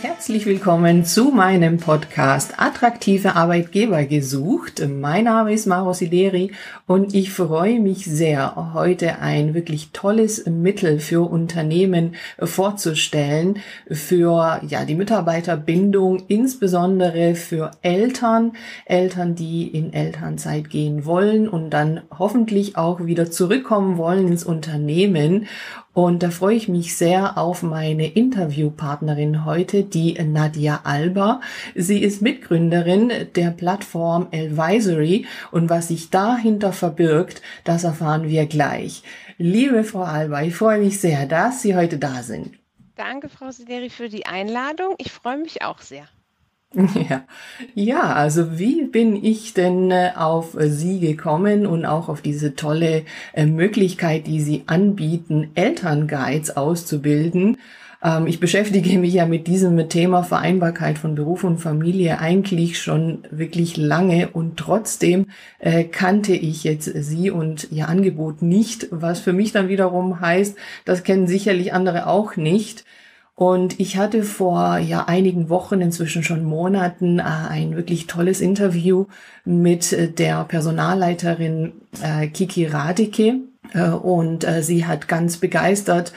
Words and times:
Herzlich 0.00 0.46
willkommen 0.46 1.04
zu 1.04 1.32
meinem 1.32 1.78
Podcast 1.78 2.54
Attraktive 2.56 3.34
Arbeitgeber 3.34 4.04
gesucht. 4.04 4.80
Mein 4.88 5.24
Name 5.24 5.52
ist 5.52 5.66
Maro 5.66 5.92
Sideri 5.92 6.52
und 6.86 7.14
ich 7.16 7.32
freue 7.32 7.80
mich 7.80 8.04
sehr, 8.04 8.74
heute 8.74 9.18
ein 9.18 9.54
wirklich 9.54 9.90
tolles 9.90 10.46
Mittel 10.46 11.00
für 11.00 11.28
Unternehmen 11.28 12.14
vorzustellen, 12.40 13.58
für 13.90 14.60
ja, 14.68 14.84
die 14.84 14.94
Mitarbeiterbindung, 14.94 16.22
insbesondere 16.28 17.34
für 17.34 17.72
Eltern, 17.82 18.52
Eltern, 18.84 19.34
die 19.34 19.66
in 19.66 19.92
Elternzeit 19.92 20.70
gehen 20.70 21.06
wollen 21.06 21.48
und 21.48 21.70
dann 21.70 22.02
hoffentlich 22.16 22.76
auch 22.76 23.04
wieder 23.04 23.32
zurückkommen 23.32 23.98
wollen 23.98 24.28
ins 24.28 24.44
Unternehmen 24.44 25.48
und 25.98 26.22
da 26.22 26.30
freue 26.30 26.54
ich 26.54 26.68
mich 26.68 26.96
sehr 26.96 27.36
auf 27.36 27.64
meine 27.64 28.06
Interviewpartnerin 28.06 29.44
heute, 29.44 29.82
die 29.82 30.12
Nadia 30.12 30.82
Alba. 30.84 31.40
Sie 31.74 32.00
ist 32.00 32.22
Mitgründerin 32.22 33.10
der 33.34 33.50
Plattform 33.50 34.28
Advisory 34.32 35.26
und 35.50 35.68
was 35.68 35.88
sich 35.88 36.10
dahinter 36.10 36.72
verbirgt, 36.72 37.42
das 37.64 37.82
erfahren 37.82 38.28
wir 38.28 38.46
gleich. 38.46 39.02
Liebe 39.38 39.82
Frau 39.82 40.02
Alba, 40.02 40.42
ich 40.42 40.54
freue 40.54 40.78
mich 40.78 41.00
sehr, 41.00 41.26
dass 41.26 41.62
Sie 41.62 41.74
heute 41.74 41.98
da 41.98 42.22
sind. 42.22 42.56
Danke, 42.94 43.28
Frau 43.28 43.50
Sideri, 43.50 43.90
für 43.90 44.08
die 44.08 44.24
Einladung. 44.24 44.94
Ich 44.98 45.10
freue 45.10 45.38
mich 45.38 45.62
auch 45.62 45.80
sehr. 45.80 46.06
Ja, 46.74 47.24
ja, 47.74 48.12
also 48.12 48.58
wie 48.58 48.84
bin 48.84 49.16
ich 49.24 49.54
denn 49.54 49.90
äh, 49.90 50.10
auf 50.14 50.54
Sie 50.58 51.00
gekommen 51.00 51.66
und 51.66 51.86
auch 51.86 52.10
auf 52.10 52.20
diese 52.20 52.56
tolle 52.56 53.04
äh, 53.32 53.46
Möglichkeit, 53.46 54.26
die 54.26 54.42
Sie 54.42 54.64
anbieten, 54.66 55.50
Elternguides 55.54 56.58
auszubilden? 56.58 57.56
Ähm, 58.02 58.26
ich 58.26 58.38
beschäftige 58.38 58.98
mich 58.98 59.14
ja 59.14 59.24
mit 59.24 59.46
diesem 59.46 59.88
Thema 59.88 60.22
Vereinbarkeit 60.24 60.98
von 60.98 61.14
Beruf 61.14 61.42
und 61.42 61.56
Familie 61.58 62.18
eigentlich 62.20 62.78
schon 62.78 63.24
wirklich 63.30 63.78
lange 63.78 64.28
und 64.28 64.58
trotzdem 64.58 65.28
äh, 65.60 65.84
kannte 65.84 66.34
ich 66.34 66.64
jetzt 66.64 66.84
Sie 66.84 67.30
und 67.30 67.72
Ihr 67.72 67.88
Angebot 67.88 68.42
nicht, 68.42 68.88
was 68.90 69.20
für 69.20 69.32
mich 69.32 69.52
dann 69.52 69.68
wiederum 69.68 70.20
heißt, 70.20 70.54
das 70.84 71.02
kennen 71.02 71.26
sicherlich 71.28 71.72
andere 71.72 72.06
auch 72.08 72.36
nicht. 72.36 72.84
Und 73.38 73.78
ich 73.78 73.96
hatte 73.96 74.24
vor 74.24 74.78
ja 74.78 75.04
einigen 75.04 75.48
Wochen, 75.48 75.80
inzwischen 75.80 76.24
schon 76.24 76.42
Monaten, 76.42 77.20
äh, 77.20 77.22
ein 77.22 77.76
wirklich 77.76 78.08
tolles 78.08 78.40
Interview 78.40 79.06
mit 79.44 79.92
äh, 79.92 80.08
der 80.10 80.42
Personalleiterin 80.42 81.70
äh, 82.02 82.26
Kiki 82.26 82.66
Radike. 82.66 83.36
Äh, 83.72 83.90
und 83.90 84.44
sie 84.60 84.86
hat 84.86 85.06
ganz 85.06 85.36
begeistert 85.36 86.12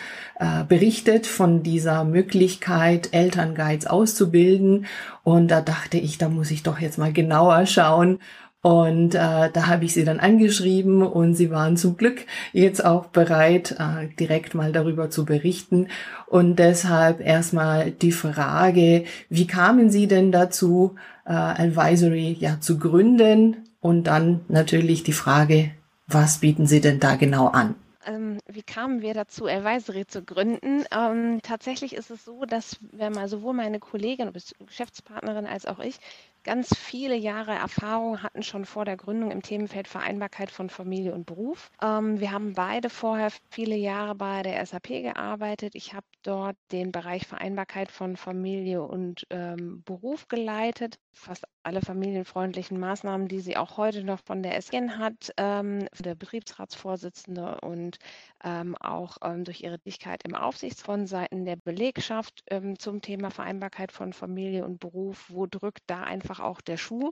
berichtet 0.67 1.27
von 1.27 1.61
dieser 1.61 2.03
Möglichkeit, 2.03 3.09
Elternguides 3.11 3.85
auszubilden. 3.85 4.87
Und 5.23 5.49
da 5.49 5.61
dachte 5.61 5.99
ich, 5.99 6.17
da 6.17 6.29
muss 6.29 6.49
ich 6.49 6.63
doch 6.63 6.79
jetzt 6.79 6.97
mal 6.97 7.13
genauer 7.13 7.67
schauen, 7.67 8.17
und 8.61 9.15
äh, 9.15 9.49
da 9.51 9.67
habe 9.67 9.85
ich 9.85 9.93
sie 9.93 10.05
dann 10.05 10.19
angeschrieben 10.19 11.01
und 11.01 11.33
sie 11.33 11.49
waren 11.49 11.77
zum 11.77 11.97
Glück 11.97 12.25
jetzt 12.53 12.85
auch 12.85 13.07
bereit, 13.07 13.75
äh, 13.79 14.07
direkt 14.19 14.53
mal 14.53 14.71
darüber 14.71 15.09
zu 15.09 15.25
berichten. 15.25 15.87
Und 16.27 16.57
deshalb 16.57 17.21
erstmal 17.21 17.89
die 17.89 18.11
Frage, 18.11 19.05
wie 19.29 19.47
kamen 19.47 19.89
Sie 19.89 20.07
denn 20.07 20.31
dazu, 20.31 20.95
äh, 21.25 21.31
Advisory 21.33 22.37
ja 22.39 22.59
zu 22.59 22.77
gründen? 22.77 23.57
Und 23.79 24.03
dann 24.03 24.41
natürlich 24.47 25.01
die 25.01 25.13
Frage, 25.13 25.71
was 26.05 26.37
bieten 26.37 26.67
Sie 26.67 26.81
denn 26.81 26.99
da 26.99 27.15
genau 27.15 27.47
an? 27.47 27.73
Ähm, 28.05 28.39
wie 28.47 28.63
kamen 28.63 29.01
wir 29.01 29.15
dazu, 29.15 29.47
Advisory 29.47 30.05
zu 30.05 30.23
gründen? 30.23 30.85
Ähm, 30.91 31.39
tatsächlich 31.41 31.95
ist 31.95 32.11
es 32.11 32.25
so, 32.25 32.45
dass 32.45 32.77
wir 32.91 33.09
mal 33.09 33.27
sowohl 33.27 33.53
meine 33.53 33.79
Kollegin, 33.79 34.31
Geschäftspartnerin 34.65 35.45
als 35.47 35.65
auch 35.65 35.79
ich 35.79 35.99
ganz 36.43 36.75
viele 36.77 37.15
Jahre 37.15 37.53
Erfahrung 37.53 38.23
hatten 38.23 38.43
schon 38.43 38.65
vor 38.65 38.85
der 38.85 38.97
Gründung 38.97 39.31
im 39.31 39.41
Themenfeld 39.41 39.87
Vereinbarkeit 39.87 40.51
von 40.51 40.69
Familie 40.69 41.13
und 41.13 41.25
Beruf. 41.25 41.71
Ähm, 41.81 42.19
wir 42.19 42.31
haben 42.31 42.53
beide 42.53 42.89
vorher 42.89 43.31
viele 43.49 43.75
Jahre 43.75 44.15
bei 44.15 44.41
der 44.41 44.65
SAP 44.65 44.87
gearbeitet. 44.87 45.75
Ich 45.75 45.93
habe 45.93 46.05
dort 46.23 46.57
den 46.71 46.91
Bereich 46.91 47.27
Vereinbarkeit 47.27 47.91
von 47.91 48.15
Familie 48.15 48.83
und 48.83 49.25
ähm, 49.29 49.83
Beruf 49.83 50.27
geleitet. 50.27 50.99
Fast 51.13 51.45
alle 51.63 51.81
familienfreundlichen 51.81 52.79
Maßnahmen, 52.79 53.27
die 53.27 53.39
sie 53.39 53.57
auch 53.57 53.77
heute 53.77 54.03
noch 54.03 54.19
von 54.23 54.41
der 54.41 54.55
SGN 54.55 54.97
hat, 54.97 55.33
ähm, 55.37 55.87
der 55.99 56.15
Betriebsratsvorsitzende 56.15 57.59
und 57.61 57.97
ähm, 58.43 58.75
auch 58.77 59.17
ähm, 59.23 59.43
durch 59.43 59.61
ihre 59.61 59.77
Tätigkeit 59.77 60.23
im 60.23 60.35
Aufsichtsfonds 60.35 61.11
Seiten 61.11 61.45
der 61.45 61.57
Belegschaft 61.57 62.43
ähm, 62.49 62.79
zum 62.79 63.01
Thema 63.01 63.29
Vereinbarkeit 63.29 63.91
von 63.91 64.13
Familie 64.13 64.65
und 64.65 64.79
Beruf. 64.79 65.25
Wo 65.29 65.45
drückt 65.45 65.83
da 65.87 66.03
einfach 66.03 66.39
auch 66.39 66.61
der 66.61 66.77
Schuh? 66.77 67.11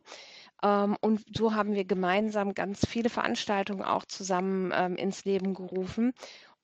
Ähm, 0.63 0.97
und 1.01 1.21
so 1.35 1.53
haben 1.53 1.73
wir 1.73 1.85
gemeinsam 1.85 2.53
ganz 2.53 2.85
viele 2.87 3.09
Veranstaltungen 3.09 3.83
auch 3.83 4.05
zusammen 4.05 4.71
ins 4.97 5.25
Leben 5.25 5.53
gerufen. 5.53 6.13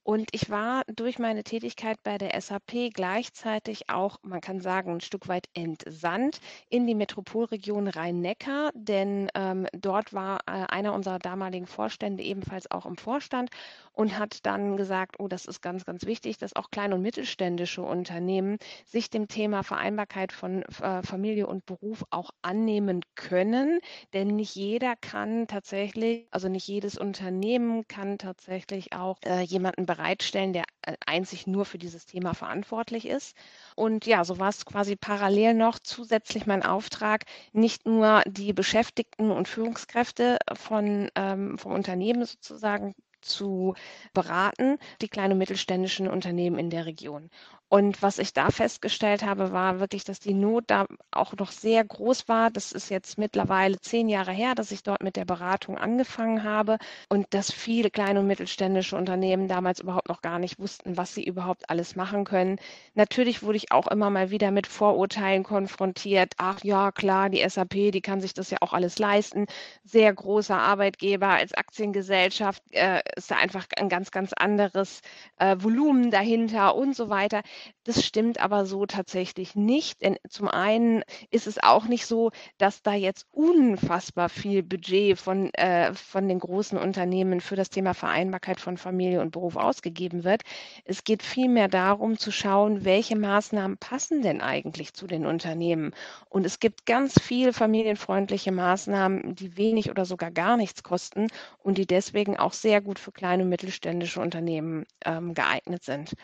Und 0.06 0.28
ich 0.30 0.50
war 0.50 0.84
durch 0.86 1.18
meine 1.18 1.42
Tätigkeit 1.42 2.00
bei 2.04 2.16
der 2.16 2.40
SAP 2.40 2.92
gleichzeitig 2.94 3.90
auch, 3.90 4.18
man 4.22 4.40
kann 4.40 4.60
sagen, 4.60 4.92
ein 4.92 5.00
Stück 5.00 5.26
weit 5.26 5.48
entsandt 5.52 6.38
in 6.68 6.86
die 6.86 6.94
Metropolregion 6.94 7.88
Rhein-Neckar, 7.88 8.70
denn 8.74 9.28
ähm, 9.34 9.66
dort 9.72 10.12
war 10.12 10.38
äh, 10.46 10.64
einer 10.68 10.94
unserer 10.94 11.18
damaligen 11.18 11.66
Vorstände 11.66 12.22
ebenfalls 12.22 12.70
auch 12.70 12.86
im 12.86 12.96
Vorstand 12.96 13.50
und 13.90 14.16
hat 14.16 14.46
dann 14.46 14.76
gesagt, 14.76 15.16
oh, 15.18 15.26
das 15.26 15.44
ist 15.44 15.60
ganz, 15.60 15.84
ganz 15.84 16.06
wichtig, 16.06 16.38
dass 16.38 16.54
auch 16.54 16.70
kleine 16.70 16.94
und 16.94 17.02
mittelständische 17.02 17.82
Unternehmen 17.82 18.58
sich 18.84 19.10
dem 19.10 19.26
Thema 19.26 19.64
Vereinbarkeit 19.64 20.30
von 20.30 20.62
äh, 20.62 21.02
Familie 21.02 21.48
und 21.48 21.66
Beruf 21.66 22.04
auch 22.10 22.30
annehmen 22.42 23.00
können, 23.16 23.80
denn 24.12 24.28
nicht 24.28 24.54
jeder 24.54 24.94
kann 25.00 25.48
tatsächlich, 25.48 26.28
also 26.30 26.48
nicht 26.48 26.68
jedes 26.68 26.96
Unternehmen 26.96 27.88
kann 27.88 28.18
tatsächlich 28.18 28.92
auch 28.92 29.16
äh, 29.24 29.40
jemanden 29.40 29.84
bereitstellen, 29.96 30.52
der 30.52 30.64
äh, 30.82 30.96
einzig 31.06 31.46
nur 31.46 31.64
für 31.64 31.78
dieses 31.78 32.06
Thema 32.06 32.34
verantwortlich 32.34 33.06
ist. 33.06 33.36
Und 33.74 34.06
ja, 34.06 34.24
so 34.24 34.38
war 34.38 34.48
es 34.48 34.64
quasi 34.64 34.96
parallel 34.96 35.54
noch 35.54 35.78
zusätzlich 35.78 36.46
mein 36.46 36.62
Auftrag, 36.62 37.24
nicht 37.52 37.86
nur 37.86 38.22
die 38.26 38.52
Beschäftigten 38.52 39.30
und 39.30 39.48
Führungskräfte 39.48 40.38
von, 40.54 41.10
ähm, 41.14 41.58
vom 41.58 41.72
Unternehmen 41.72 42.24
sozusagen 42.24 42.94
zu 43.22 43.74
beraten, 44.12 44.78
die 45.02 45.08
kleinen 45.08 45.32
und 45.32 45.38
mittelständischen 45.38 46.08
Unternehmen 46.08 46.58
in 46.58 46.70
der 46.70 46.86
Region. 46.86 47.30
Und 47.68 48.00
was 48.00 48.20
ich 48.20 48.32
da 48.32 48.50
festgestellt 48.50 49.24
habe, 49.24 49.50
war 49.50 49.80
wirklich, 49.80 50.04
dass 50.04 50.20
die 50.20 50.34
Not 50.34 50.64
da 50.68 50.86
auch 51.10 51.32
noch 51.36 51.50
sehr 51.50 51.84
groß 51.84 52.28
war. 52.28 52.50
Das 52.50 52.70
ist 52.70 52.90
jetzt 52.90 53.18
mittlerweile 53.18 53.80
zehn 53.80 54.08
Jahre 54.08 54.30
her, 54.30 54.54
dass 54.54 54.70
ich 54.70 54.84
dort 54.84 55.02
mit 55.02 55.16
der 55.16 55.24
Beratung 55.24 55.76
angefangen 55.76 56.44
habe 56.44 56.78
und 57.08 57.26
dass 57.34 57.50
viele 57.52 57.90
kleine 57.90 58.20
und 58.20 58.28
mittelständische 58.28 58.96
Unternehmen 58.96 59.48
damals 59.48 59.80
überhaupt 59.80 60.08
noch 60.08 60.22
gar 60.22 60.38
nicht 60.38 60.60
wussten, 60.60 60.96
was 60.96 61.12
sie 61.12 61.24
überhaupt 61.24 61.68
alles 61.68 61.96
machen 61.96 62.24
können. 62.24 62.60
Natürlich 62.94 63.42
wurde 63.42 63.56
ich 63.56 63.72
auch 63.72 63.88
immer 63.88 64.10
mal 64.10 64.30
wieder 64.30 64.52
mit 64.52 64.68
Vorurteilen 64.68 65.42
konfrontiert. 65.42 66.34
Ach 66.36 66.62
ja, 66.62 66.92
klar, 66.92 67.30
die 67.30 67.46
SAP, 67.48 67.90
die 67.90 68.00
kann 68.00 68.20
sich 68.20 68.32
das 68.32 68.50
ja 68.50 68.58
auch 68.60 68.74
alles 68.74 69.00
leisten. 69.00 69.46
Sehr 69.82 70.12
großer 70.14 70.56
Arbeitgeber 70.56 71.30
als 71.30 71.52
Aktiengesellschaft 71.52 72.62
äh, 72.70 73.00
ist 73.16 73.32
da 73.32 73.36
einfach 73.36 73.66
ein 73.76 73.88
ganz, 73.88 74.12
ganz 74.12 74.32
anderes 74.32 75.00
äh, 75.38 75.56
Volumen 75.58 76.12
dahinter 76.12 76.76
und 76.76 76.94
so 76.94 77.08
weiter. 77.08 77.42
Das 77.84 78.04
stimmt 78.04 78.40
aber 78.40 78.66
so 78.66 78.84
tatsächlich 78.86 79.54
nicht. 79.54 80.02
Denn 80.02 80.16
zum 80.28 80.48
einen 80.48 81.02
ist 81.30 81.46
es 81.46 81.62
auch 81.62 81.86
nicht 81.86 82.06
so, 82.06 82.30
dass 82.58 82.82
da 82.82 82.94
jetzt 82.94 83.26
unfassbar 83.30 84.28
viel 84.28 84.62
Budget 84.62 85.18
von, 85.18 85.52
äh, 85.54 85.94
von 85.94 86.28
den 86.28 86.40
großen 86.40 86.78
Unternehmen 86.78 87.40
für 87.40 87.56
das 87.56 87.70
Thema 87.70 87.94
Vereinbarkeit 87.94 88.60
von 88.60 88.76
Familie 88.76 89.20
und 89.20 89.30
Beruf 89.30 89.56
ausgegeben 89.56 90.24
wird. 90.24 90.42
Es 90.84 91.04
geht 91.04 91.22
vielmehr 91.22 91.68
darum 91.68 92.18
zu 92.18 92.32
schauen, 92.32 92.84
welche 92.84 93.16
Maßnahmen 93.16 93.78
passen 93.78 94.22
denn 94.22 94.40
eigentlich 94.40 94.92
zu 94.94 95.06
den 95.06 95.24
Unternehmen. 95.26 95.92
Und 96.28 96.44
es 96.44 96.58
gibt 96.58 96.86
ganz 96.86 97.20
viel 97.20 97.52
familienfreundliche 97.52 98.52
Maßnahmen, 98.52 99.34
die 99.34 99.56
wenig 99.56 99.90
oder 99.90 100.04
sogar 100.04 100.30
gar 100.30 100.56
nichts 100.56 100.82
kosten 100.82 101.28
und 101.58 101.78
die 101.78 101.86
deswegen 101.86 102.36
auch 102.36 102.52
sehr 102.52 102.80
gut 102.80 102.98
für 102.98 103.12
kleine 103.12 103.44
und 103.44 103.48
mittelständische 103.48 104.20
Unternehmen 104.20 104.86
ähm, 105.04 105.34
geeignet 105.34 105.84
sind. 105.84 106.14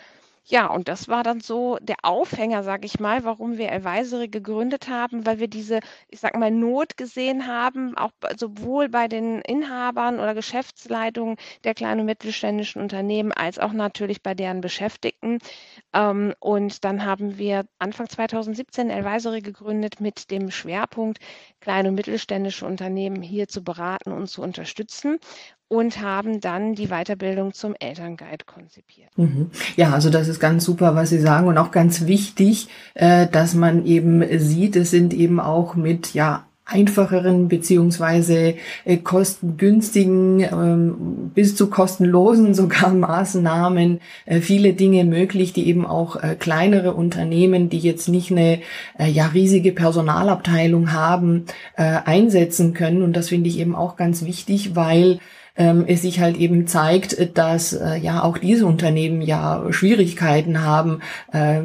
Ja, 0.44 0.66
und 0.66 0.88
das 0.88 1.06
war 1.08 1.22
dann 1.22 1.40
so 1.40 1.78
der 1.80 1.96
Aufhänger, 2.02 2.64
sage 2.64 2.84
ich 2.86 2.98
mal, 2.98 3.22
warum 3.24 3.58
wir 3.58 3.70
Advisory 3.72 4.26
gegründet 4.28 4.88
haben, 4.88 5.24
weil 5.24 5.38
wir 5.38 5.46
diese, 5.48 5.78
ich 6.08 6.18
sage 6.20 6.36
mal, 6.38 6.50
Not 6.50 6.96
gesehen 6.96 7.46
haben, 7.46 7.96
auch 7.96 8.10
sowohl 8.36 8.88
bei 8.88 9.06
den 9.08 9.40
Inhabern 9.42 10.18
oder 10.18 10.34
Geschäftsleitungen 10.34 11.36
der 11.64 11.74
kleinen 11.74 12.00
und 12.00 12.06
mittelständischen 12.06 12.82
Unternehmen 12.82 13.30
als 13.32 13.58
auch 13.60 13.72
natürlich 13.72 14.20
bei 14.22 14.34
deren 14.34 14.60
Beschäftigten. 14.60 15.38
Ähm, 15.94 16.34
und 16.40 16.84
dann 16.84 17.04
haben 17.04 17.38
wir 17.38 17.64
Anfang 17.78 18.08
2017 18.08 18.90
Advisory 18.90 19.42
gegründet 19.42 20.00
mit 20.00 20.30
dem 20.32 20.50
Schwerpunkt, 20.50 21.18
kleine 21.60 21.90
und 21.90 21.94
mittelständische 21.94 22.66
Unternehmen 22.66 23.22
hier 23.22 23.46
zu 23.48 23.62
beraten 23.62 24.10
und 24.12 24.26
zu 24.28 24.42
unterstützen. 24.42 25.18
Und 25.72 26.02
haben 26.02 26.42
dann 26.42 26.74
die 26.74 26.88
Weiterbildung 26.88 27.54
zum 27.54 27.74
Elternguide 27.80 28.44
konzipiert. 28.44 29.08
Mhm. 29.16 29.50
Ja, 29.74 29.92
also 29.92 30.10
das 30.10 30.28
ist 30.28 30.38
ganz 30.38 30.66
super, 30.66 30.94
was 30.94 31.08
Sie 31.08 31.18
sagen 31.18 31.46
und 31.46 31.56
auch 31.56 31.70
ganz 31.70 32.06
wichtig, 32.06 32.68
äh, 32.92 33.26
dass 33.26 33.54
man 33.54 33.86
eben 33.86 34.22
sieht, 34.38 34.76
es 34.76 34.90
sind 34.90 35.14
eben 35.14 35.40
auch 35.40 35.74
mit 35.74 36.12
ja 36.12 36.44
einfacheren 36.66 37.48
beziehungsweise 37.48 38.54
äh, 38.84 38.98
kostengünstigen 38.98 40.40
ähm, 40.40 41.30
bis 41.34 41.56
zu 41.56 41.70
kostenlosen 41.70 42.52
sogar 42.62 42.92
Maßnahmen 42.92 44.00
äh, 44.26 44.40
viele 44.40 44.74
Dinge 44.74 45.04
möglich, 45.04 45.54
die 45.54 45.68
eben 45.68 45.86
auch 45.86 46.16
äh, 46.16 46.36
kleinere 46.38 46.92
Unternehmen, 46.92 47.70
die 47.70 47.78
jetzt 47.78 48.08
nicht 48.08 48.30
eine 48.30 48.60
äh, 48.98 49.08
ja 49.08 49.28
riesige 49.28 49.72
Personalabteilung 49.72 50.92
haben, 50.92 51.46
äh, 51.78 51.82
einsetzen 52.04 52.74
können. 52.74 53.00
Und 53.00 53.16
das 53.16 53.30
finde 53.30 53.48
ich 53.48 53.58
eben 53.58 53.74
auch 53.74 53.96
ganz 53.96 54.26
wichtig, 54.26 54.76
weil 54.76 55.18
ähm, 55.56 55.84
es 55.86 56.02
sich 56.02 56.20
halt 56.20 56.36
eben 56.36 56.66
zeigt, 56.66 57.36
dass 57.36 57.72
äh, 57.72 57.96
ja 57.96 58.22
auch 58.22 58.38
diese 58.38 58.66
Unternehmen 58.66 59.22
ja 59.22 59.64
Schwierigkeiten 59.70 60.62
haben, 60.62 61.00
äh, 61.32 61.60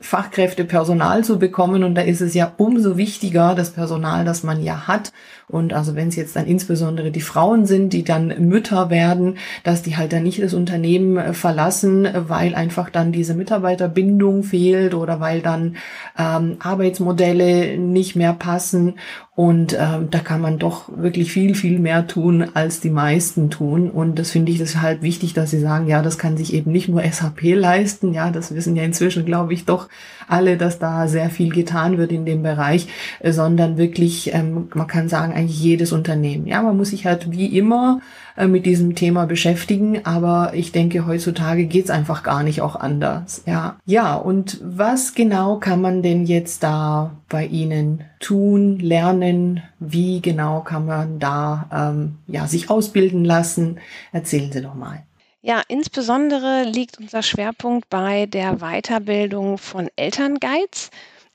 Fachkräfte, 0.00 0.64
Personal 0.64 1.24
zu 1.24 1.38
bekommen. 1.38 1.84
Und 1.84 1.94
da 1.94 2.02
ist 2.02 2.20
es 2.20 2.34
ja 2.34 2.52
umso 2.56 2.96
wichtiger, 2.96 3.54
das 3.54 3.70
Personal, 3.70 4.24
das 4.24 4.42
man 4.42 4.62
ja 4.62 4.86
hat, 4.86 5.12
und 5.52 5.74
also 5.74 5.94
wenn 5.94 6.08
es 6.08 6.16
jetzt 6.16 6.34
dann 6.34 6.46
insbesondere 6.46 7.10
die 7.10 7.20
Frauen 7.20 7.66
sind, 7.66 7.92
die 7.92 8.04
dann 8.04 8.28
Mütter 8.48 8.88
werden, 8.88 9.36
dass 9.64 9.82
die 9.82 9.98
halt 9.98 10.14
dann 10.14 10.22
nicht 10.22 10.42
das 10.42 10.54
Unternehmen 10.54 11.18
äh, 11.18 11.34
verlassen, 11.34 12.08
weil 12.26 12.54
einfach 12.54 12.88
dann 12.88 13.12
diese 13.12 13.34
Mitarbeiterbindung 13.34 14.44
fehlt 14.44 14.94
oder 14.94 15.20
weil 15.20 15.42
dann 15.42 15.76
ähm, 16.18 16.56
Arbeitsmodelle 16.58 17.76
nicht 17.76 18.16
mehr 18.16 18.32
passen. 18.32 18.94
Und 19.34 19.74
ähm, 19.80 20.10
da 20.10 20.18
kann 20.18 20.42
man 20.42 20.58
doch 20.58 20.90
wirklich 20.94 21.32
viel, 21.32 21.54
viel 21.54 21.78
mehr 21.78 22.06
tun, 22.06 22.50
als 22.52 22.80
die 22.80 22.90
meisten 22.90 23.48
tun. 23.48 23.90
Und 23.90 24.18
das 24.18 24.30
finde 24.30 24.52
ich 24.52 24.58
deshalb 24.58 25.00
wichtig, 25.00 25.32
dass 25.32 25.50
Sie 25.50 25.60
sagen, 25.60 25.86
ja, 25.86 26.02
das 26.02 26.18
kann 26.18 26.36
sich 26.36 26.52
eben 26.52 26.70
nicht 26.70 26.90
nur 26.90 27.02
SAP 27.02 27.40
leisten. 27.54 28.12
Ja, 28.12 28.30
das 28.30 28.54
wissen 28.54 28.76
ja 28.76 28.82
inzwischen, 28.82 29.24
glaube 29.24 29.54
ich, 29.54 29.64
doch 29.64 29.88
alle, 30.28 30.58
dass 30.58 30.78
da 30.78 31.08
sehr 31.08 31.30
viel 31.30 31.50
getan 31.50 31.96
wird 31.96 32.12
in 32.12 32.26
dem 32.26 32.42
Bereich, 32.42 32.88
sondern 33.24 33.78
wirklich, 33.78 34.34
ähm, 34.34 34.68
man 34.74 34.86
kann 34.86 35.08
sagen, 35.08 35.32
eigentlich 35.32 35.62
jedes 35.62 35.92
Unternehmen. 35.92 36.46
Ja, 36.46 36.60
man 36.60 36.76
muss 36.76 36.90
sich 36.90 37.06
halt 37.06 37.30
wie 37.30 37.56
immer 37.56 38.02
äh, 38.36 38.46
mit 38.46 38.66
diesem 38.66 38.94
Thema 38.94 39.26
beschäftigen, 39.26 40.04
aber 40.04 40.52
ich 40.54 40.72
denke, 40.72 41.06
heutzutage 41.06 41.66
geht's 41.66 41.90
einfach 41.90 42.22
gar 42.22 42.42
nicht 42.42 42.60
auch 42.60 42.76
anders. 42.76 43.42
Ja, 43.46 43.76
ja, 43.84 44.14
und 44.14 44.58
was 44.62 45.14
genau 45.14 45.58
kann 45.58 45.80
man 45.80 46.02
denn 46.02 46.26
jetzt 46.26 46.62
da 46.62 47.16
bei 47.28 47.46
Ihnen 47.46 48.04
tun, 48.20 48.78
lernen? 48.78 49.62
Wie 49.78 50.20
genau 50.20 50.60
kann 50.60 50.86
man 50.86 51.18
da 51.18 51.68
ähm, 51.72 52.18
ja, 52.26 52.46
sich 52.46 52.70
ausbilden 52.70 53.24
lassen? 53.24 53.78
Erzählen 54.12 54.52
Sie 54.52 54.62
doch 54.62 54.74
mal. 54.74 55.02
Ja, 55.44 55.60
insbesondere 55.66 56.62
liegt 56.62 56.98
unser 56.98 57.22
Schwerpunkt 57.22 57.90
bei 57.90 58.26
der 58.26 58.58
Weiterbildung 58.58 59.58
von 59.58 59.88
Elternguides. 59.96 60.90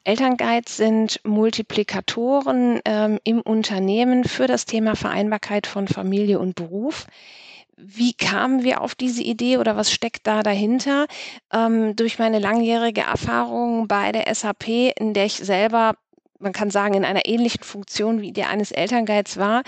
Elternguides 0.07 0.77
sind 0.77 1.19
Multiplikatoren 1.25 2.79
ähm, 2.85 3.19
im 3.25 3.41
Unternehmen 3.41 4.23
für 4.23 4.47
das 4.47 4.65
Thema 4.65 4.95
Vereinbarkeit 4.95 5.67
von 5.67 5.89
Familie 5.89 6.39
und 6.39 6.55
Beruf. 6.55 7.07
Wie 7.75 8.13
kamen 8.13 8.63
wir 8.63 8.79
auf 8.79 8.95
diese 8.95 9.21
Idee 9.21 9.57
oder 9.57 9.75
was 9.75 9.91
steckt 9.91 10.25
da 10.25 10.43
dahinter? 10.43 11.07
Ähm, 11.51 11.97
durch 11.97 12.19
meine 12.19 12.39
langjährige 12.39 13.01
Erfahrung 13.01 13.89
bei 13.89 14.13
der 14.13 14.33
SAP, 14.33 14.69
in 14.97 15.13
der 15.13 15.25
ich 15.25 15.35
selber 15.35 15.95
man 16.39 16.53
kann 16.53 16.69
sagen, 16.69 16.93
in 16.93 17.05
einer 17.05 17.25
ähnlichen 17.25 17.63
Funktion 17.63 18.21
wie 18.21 18.31
der 18.31 18.49
eines 18.49 18.71
Elternguides 18.71 19.37
war, 19.37 19.63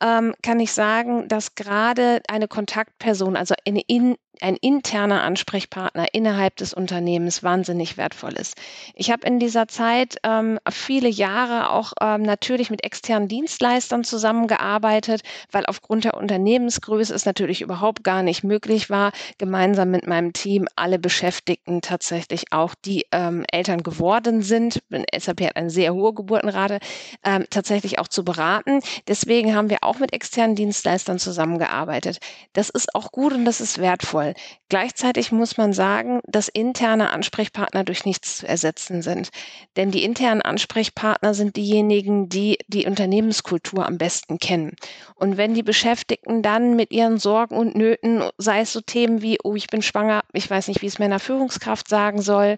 ähm, 0.00 0.34
kann 0.42 0.58
ich 0.60 0.72
sagen, 0.72 1.28
dass 1.28 1.54
gerade 1.54 2.20
eine 2.28 2.48
Kontaktperson, 2.48 3.36
also 3.36 3.54
eine 3.66 3.82
in, 3.86 4.16
ein 4.42 4.56
interner 4.56 5.22
Ansprechpartner 5.22 6.06
innerhalb 6.12 6.56
des 6.56 6.72
Unternehmens 6.74 7.42
wahnsinnig 7.42 7.96
wertvoll 7.96 8.34
ist. 8.34 8.54
Ich 8.94 9.10
habe 9.10 9.26
in 9.26 9.38
dieser 9.38 9.68
Zeit 9.68 10.16
ähm, 10.22 10.58
viele 10.70 11.08
Jahre 11.08 11.70
auch 11.70 11.92
ähm, 12.00 12.22
natürlich 12.22 12.70
mit 12.70 12.84
externen 12.84 13.28
Dienstleistern 13.28 14.04
zusammengearbeitet, 14.04 15.22
weil 15.50 15.66
aufgrund 15.66 16.04
der 16.04 16.14
Unternehmensgröße 16.14 17.14
es 17.14 17.24
natürlich 17.24 17.60
überhaupt 17.60 18.04
gar 18.04 18.22
nicht 18.22 18.44
möglich 18.44 18.90
war, 18.90 19.12
gemeinsam 19.38 19.90
mit 19.90 20.06
meinem 20.06 20.32
Team 20.32 20.66
alle 20.76 20.98
Beschäftigten 20.98 21.80
tatsächlich 21.80 22.52
auch, 22.52 22.74
die 22.74 23.06
ähm, 23.12 23.44
Eltern 23.50 23.82
geworden 23.82 24.42
sind, 24.42 24.80
SAP 25.16 25.42
hat 25.42 25.56
eine 25.56 25.70
sehr 25.70 25.94
hohe 25.94 26.14
Geburtenrate, 26.14 26.78
ähm, 27.24 27.44
tatsächlich 27.50 27.98
auch 27.98 28.08
zu 28.08 28.24
beraten. 28.24 28.80
Deswegen 29.06 29.54
haben 29.54 29.70
wir 29.70 29.78
auch 29.82 29.98
mit 29.98 30.12
externen 30.12 30.56
Dienstleistern 30.56 31.18
zusammengearbeitet. 31.18 32.18
Das 32.52 32.70
ist 32.70 32.94
auch 32.94 33.12
gut 33.12 33.32
und 33.32 33.44
das 33.44 33.60
ist 33.60 33.78
wertvoll 33.78 34.27
soll. 34.28 34.34
Gleichzeitig 34.68 35.32
muss 35.32 35.56
man 35.56 35.72
sagen, 35.72 36.20
dass 36.26 36.48
interne 36.48 37.10
Ansprechpartner 37.10 37.84
durch 37.84 38.04
nichts 38.04 38.38
zu 38.38 38.48
ersetzen 38.48 39.02
sind. 39.02 39.30
Denn 39.76 39.90
die 39.90 40.04
internen 40.04 40.42
Ansprechpartner 40.42 41.32
sind 41.34 41.56
diejenigen, 41.56 42.28
die 42.28 42.58
die 42.66 42.86
Unternehmenskultur 42.86 43.86
am 43.86 43.98
besten 43.98 44.38
kennen. 44.38 44.76
Und 45.14 45.36
wenn 45.36 45.54
die 45.54 45.62
Beschäftigten 45.62 46.42
dann 46.42 46.76
mit 46.76 46.92
ihren 46.92 47.18
Sorgen 47.18 47.56
und 47.56 47.76
Nöten, 47.76 48.22
sei 48.36 48.60
es 48.60 48.72
so 48.72 48.80
Themen 48.80 49.22
wie, 49.22 49.38
oh, 49.42 49.54
ich 49.54 49.68
bin 49.68 49.82
schwanger, 49.82 50.22
ich 50.32 50.48
weiß 50.48 50.68
nicht, 50.68 50.82
wie 50.82 50.86
es 50.86 50.98
meiner 50.98 51.18
Führungskraft 51.18 51.88
sagen 51.88 52.20
soll, 52.20 52.56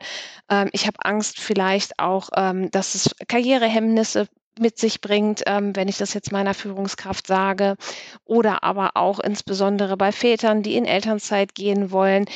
ähm, 0.49 0.69
ich 0.73 0.87
habe 0.87 0.97
Angst 1.05 1.39
vielleicht 1.39 1.99
auch, 1.99 2.31
ähm, 2.37 2.71
dass 2.71 2.95
es 2.95 3.15
Karrierehemmnisse 3.29 4.27
mit 4.61 4.79
sich 4.79 5.01
bringt, 5.01 5.43
ähm, 5.47 5.75
wenn 5.75 5.89
ich 5.89 5.99
das 5.99 6.15
jetzt 6.15 6.33
meiner 6.33 6.55
Führungskraft 6.55 7.27
sage. 7.27 7.77
Oder 8.25 8.63
aber 8.65 8.93
auch 8.95 9.21
insbesondere 9.21 9.97
bei 9.97 10.13
Vätern, 10.13 10.63
die 10.63 10.77
in 10.77 10.85
Elternzeit 10.85 11.55
gehen 11.55 11.91
wollen. 11.91 12.27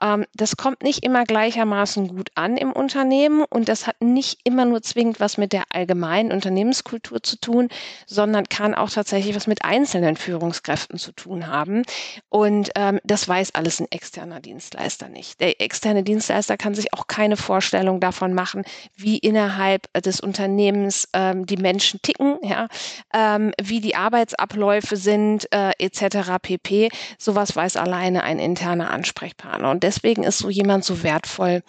Ähm, 0.00 0.24
das 0.34 0.56
kommt 0.56 0.82
nicht 0.82 1.04
immer 1.04 1.24
gleichermaßen 1.24 2.08
gut 2.08 2.30
an 2.34 2.56
im 2.56 2.72
Unternehmen 2.72 3.44
und 3.48 3.68
das 3.68 3.86
hat 3.86 4.00
nicht 4.00 4.40
immer 4.44 4.64
nur 4.64 4.82
zwingend 4.82 5.20
was 5.20 5.38
mit 5.38 5.52
der 5.52 5.64
allgemeinen 5.70 6.32
Unternehmenskultur 6.32 7.22
zu 7.22 7.40
tun, 7.40 7.68
sondern 8.06 8.48
kann 8.48 8.74
auch 8.74 8.90
tatsächlich 8.90 9.34
was 9.34 9.46
mit 9.46 9.64
einzelnen 9.64 10.16
Führungskräften 10.16 10.98
zu 10.98 11.12
tun 11.12 11.46
haben. 11.46 11.82
Und 12.28 12.70
ähm, 12.76 13.00
das 13.04 13.28
weiß 13.28 13.54
alles 13.54 13.80
ein 13.80 13.86
externer 13.90 14.40
Dienstleister 14.40 15.08
nicht. 15.08 15.40
Der 15.40 15.60
externe 15.60 16.02
Dienstleister 16.02 16.56
kann 16.56 16.74
sich 16.74 16.92
auch 16.94 17.06
keine 17.06 17.36
Vorstellung 17.36 18.00
davon 18.00 18.34
machen, 18.34 18.64
wie 18.96 19.18
innerhalb 19.18 19.92
des 19.94 20.20
Unternehmens 20.20 21.08
ähm, 21.12 21.46
die 21.46 21.56
Menschen 21.56 22.00
ticken, 22.02 22.38
ja, 22.42 22.68
ähm, 23.14 23.52
wie 23.60 23.80
die 23.80 23.96
Arbeitsabläufe 23.96 24.96
sind, 24.96 25.50
äh, 25.52 25.72
etc. 25.78 26.38
pp. 26.40 26.88
Sowas 27.18 27.54
weiß 27.54 27.76
alleine 27.76 28.22
ein 28.22 28.38
interner 28.38 28.90
Ansprechpartner. 28.90 29.70
Und 29.70 29.82
deswegen 29.88 30.22
ist 30.22 30.38
so 30.38 30.50
jemand 30.50 30.84
so 30.84 31.02
wertvoll. 31.02 31.62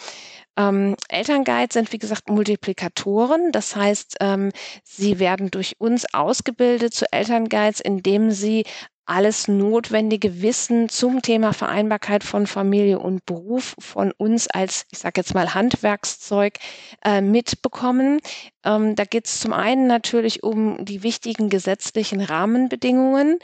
Ähm, 0.57 0.95
Elternguides 1.07 1.73
sind, 1.73 1.93
wie 1.93 1.99
gesagt, 1.99 2.29
Multiplikatoren. 2.29 3.53
Das 3.53 3.75
heißt, 3.77 4.17
ähm, 4.19 4.51
sie 4.83 5.19
werden 5.19 5.51
durch 5.51 5.75
uns 5.79 6.13
ausgebildet 6.13 6.93
zu 6.93 7.05
Elternguides, 7.11 7.79
indem 7.79 8.31
sie 8.31 8.65
alles 9.05 9.47
notwendige 9.47 10.41
Wissen 10.43 10.87
zum 10.87 11.23
Thema 11.23 11.51
Vereinbarkeit 11.51 12.23
von 12.23 12.45
Familie 12.45 12.99
und 12.99 13.25
Beruf 13.25 13.73
von 13.79 14.11
uns 14.11 14.47
als, 14.47 14.85
ich 14.91 14.99
sage 14.99 15.21
jetzt 15.21 15.33
mal, 15.33 15.55
Handwerkszeug 15.55 16.59
äh, 17.03 17.21
mitbekommen. 17.21 18.19
Ähm, 18.63 18.95
da 18.95 19.05
geht 19.05 19.25
es 19.25 19.39
zum 19.39 19.51
einen 19.53 19.87
natürlich 19.87 20.43
um 20.43 20.85
die 20.85 21.01
wichtigen 21.01 21.49
gesetzlichen 21.49 22.21
Rahmenbedingungen. 22.21 23.39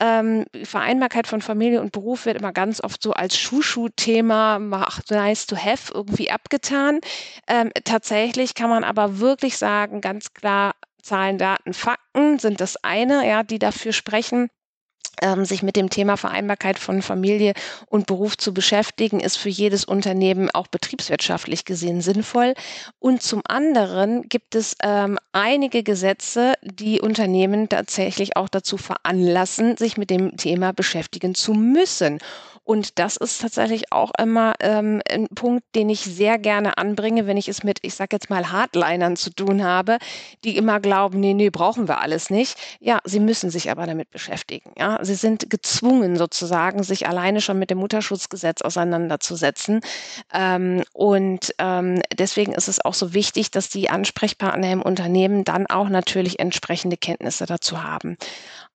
Ähm, 0.00 0.46
Vereinbarkeit 0.64 1.26
von 1.26 1.42
Familie 1.42 1.80
und 1.80 1.92
Beruf 1.92 2.24
wird 2.26 2.38
immer 2.38 2.52
ganz 2.52 2.82
oft 2.82 3.02
so 3.02 3.12
als 3.12 3.36
Schuschu-Thema, 3.38 4.58
nice 5.10 5.46
to 5.46 5.56
have, 5.56 5.92
irgendwie 5.92 6.30
abgetan. 6.30 7.00
Ähm, 7.46 7.70
tatsächlich 7.84 8.54
kann 8.54 8.70
man 8.70 8.84
aber 8.84 9.18
wirklich 9.18 9.58
sagen, 9.58 10.00
ganz 10.00 10.32
klar, 10.32 10.74
Zahlen, 11.02 11.38
Daten, 11.38 11.74
Fakten 11.74 12.38
sind 12.38 12.60
das 12.60 12.76
eine, 12.82 13.26
ja, 13.28 13.42
die 13.42 13.58
dafür 13.58 13.92
sprechen, 13.92 14.48
ähm, 15.22 15.44
sich 15.44 15.62
mit 15.62 15.76
dem 15.76 15.90
Thema 15.90 16.16
Vereinbarkeit 16.16 16.78
von 16.78 17.02
Familie 17.02 17.54
und 17.86 18.06
Beruf 18.06 18.36
zu 18.36 18.54
beschäftigen, 18.54 19.20
ist 19.20 19.36
für 19.36 19.48
jedes 19.48 19.84
Unternehmen 19.84 20.50
auch 20.50 20.66
betriebswirtschaftlich 20.66 21.64
gesehen 21.64 22.00
sinnvoll. 22.00 22.54
Und 22.98 23.22
zum 23.22 23.42
anderen 23.46 24.28
gibt 24.28 24.54
es 24.54 24.76
ähm, 24.82 25.18
einige 25.32 25.82
Gesetze, 25.82 26.54
die 26.62 27.00
Unternehmen 27.00 27.68
tatsächlich 27.68 28.36
auch 28.36 28.48
dazu 28.48 28.76
veranlassen, 28.76 29.76
sich 29.76 29.96
mit 29.96 30.10
dem 30.10 30.36
Thema 30.36 30.72
beschäftigen 30.72 31.34
zu 31.34 31.52
müssen. 31.54 32.18
Und 32.70 33.00
das 33.00 33.16
ist 33.16 33.40
tatsächlich 33.40 33.90
auch 33.90 34.12
immer 34.16 34.54
ähm, 34.60 35.02
ein 35.10 35.26
Punkt, 35.34 35.64
den 35.74 35.90
ich 35.90 36.02
sehr 36.02 36.38
gerne 36.38 36.78
anbringe, 36.78 37.26
wenn 37.26 37.36
ich 37.36 37.48
es 37.48 37.64
mit, 37.64 37.80
ich 37.82 37.96
sage 37.96 38.10
jetzt 38.12 38.30
mal, 38.30 38.52
Hardlinern 38.52 39.16
zu 39.16 39.30
tun 39.30 39.64
habe, 39.64 39.98
die 40.44 40.56
immer 40.56 40.78
glauben, 40.78 41.18
nee, 41.18 41.34
nee, 41.34 41.50
brauchen 41.50 41.88
wir 41.88 42.00
alles 42.00 42.30
nicht. 42.30 42.56
Ja, 42.78 43.00
sie 43.02 43.18
müssen 43.18 43.50
sich 43.50 43.72
aber 43.72 43.86
damit 43.86 44.12
beschäftigen. 44.12 44.70
Ja, 44.78 45.04
sie 45.04 45.16
sind 45.16 45.50
gezwungen 45.50 46.16
sozusagen, 46.16 46.84
sich 46.84 47.08
alleine 47.08 47.40
schon 47.40 47.58
mit 47.58 47.70
dem 47.70 47.78
Mutterschutzgesetz 47.78 48.62
auseinanderzusetzen. 48.62 49.80
Ähm, 50.32 50.84
und 50.92 51.52
ähm, 51.58 52.00
deswegen 52.16 52.52
ist 52.52 52.68
es 52.68 52.84
auch 52.84 52.94
so 52.94 53.14
wichtig, 53.14 53.50
dass 53.50 53.68
die 53.68 53.90
Ansprechpartner 53.90 54.70
im 54.70 54.82
Unternehmen 54.82 55.42
dann 55.42 55.66
auch 55.66 55.88
natürlich 55.88 56.38
entsprechende 56.38 56.96
Kenntnisse 56.96 57.46
dazu 57.46 57.82
haben. 57.82 58.16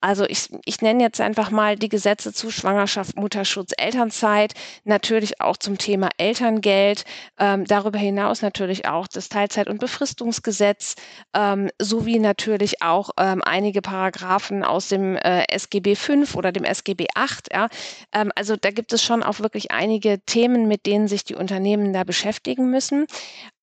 Also 0.02 0.26
ich, 0.26 0.50
ich 0.66 0.82
nenne 0.82 1.02
jetzt 1.02 1.20
einfach 1.20 1.50
mal 1.50 1.78
die 1.78 1.90
Gesetze 1.90 2.32
zu 2.32 2.52
Schwangerschaft, 2.52 3.16
Mutterschutz, 3.18 3.72
Elternzeit, 3.86 4.54
natürlich 4.84 5.42
auch 5.42 5.58
zum 5.58 5.78
Thema 5.78 6.10
Elterngeld, 6.18 7.06
ähm, 7.40 7.66
darüber 7.66 8.00
hinaus 8.00 8.42
natürlich 8.42 8.88
auch 8.88 9.08
das 9.08 9.30
Teilzeit- 9.30 9.70
und 9.70 9.80
Befristungsgesetz, 9.80 10.96
ähm, 11.34 11.70
sowie 11.80 12.20
natürlich 12.20 12.82
auch 12.82 13.12
ähm, 13.18 13.42
einige 13.44 13.82
Paragraphen 13.82 14.64
aus 14.64 14.90
dem 14.90 15.16
äh, 15.16 15.46
SGB 15.50 15.96
5 15.96 16.36
oder 16.36 16.52
dem 16.52 16.64
SGB 16.64 17.08
8. 17.14 17.54
Ja. 17.54 17.68
Ähm, 18.12 18.32
also 18.36 18.56
da 18.56 18.72
gibt 18.72 18.92
es 18.94 19.04
schon 19.04 19.24
auch 19.24 19.40
wirklich 19.40 19.72
einige 19.72 20.20
Themen, 20.26 20.68
mit 20.68 20.86
denen 20.86 21.08
sich 21.08 21.24
die 21.24 21.36
Unternehmen 21.36 21.94
da 21.94 22.04
beschäftigen 22.04 22.70
müssen. 22.70 23.06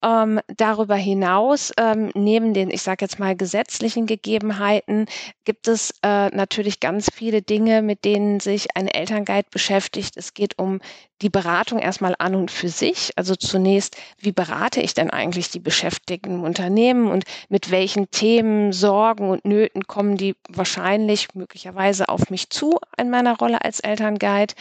Ähm, 0.04 0.40
darüber 0.56 0.96
hinaus, 0.96 1.72
ähm, 1.78 2.10
neben 2.14 2.54
den, 2.54 2.70
ich 2.70 2.82
sage 2.82 3.04
jetzt 3.04 3.18
mal, 3.18 3.36
gesetzlichen 3.36 4.06
Gegebenheiten, 4.06 5.06
gibt 5.44 5.68
es 5.68 5.94
äh, 6.02 6.28
natürlich 6.30 6.80
ganz 6.80 7.08
viele 7.12 7.40
Dinge, 7.42 7.82
mit 7.82 8.04
denen 8.04 8.40
sich 8.40 8.76
ein 8.76 8.88
Elternguide 8.88 9.48
beschäftigt. 9.50 10.16
Es 10.16 10.34
geht 10.34 10.58
um 10.58 10.80
die 11.22 11.30
Beratung 11.30 11.78
erstmal 11.78 12.14
an 12.18 12.34
und 12.34 12.50
für 12.50 12.68
sich. 12.68 13.12
Also 13.16 13.36
zunächst, 13.36 13.96
wie 14.18 14.32
berate 14.32 14.80
ich 14.80 14.92
denn 14.94 15.10
eigentlich 15.10 15.50
die 15.50 15.60
Beschäftigten 15.60 16.34
im 16.34 16.42
Unternehmen 16.42 17.10
und 17.10 17.24
mit 17.48 17.70
welchen 17.70 18.10
Themen, 18.10 18.72
Sorgen 18.72 19.30
und 19.30 19.44
Nöten 19.44 19.86
kommen 19.86 20.16
die 20.16 20.34
wahrscheinlich 20.48 21.34
möglicherweise 21.34 22.08
auf 22.08 22.28
mich 22.28 22.50
zu 22.50 22.78
in 22.98 23.08
meiner 23.08 23.36
Rolle 23.38 23.62
als 23.62 23.80
Elternguide? 23.80 24.54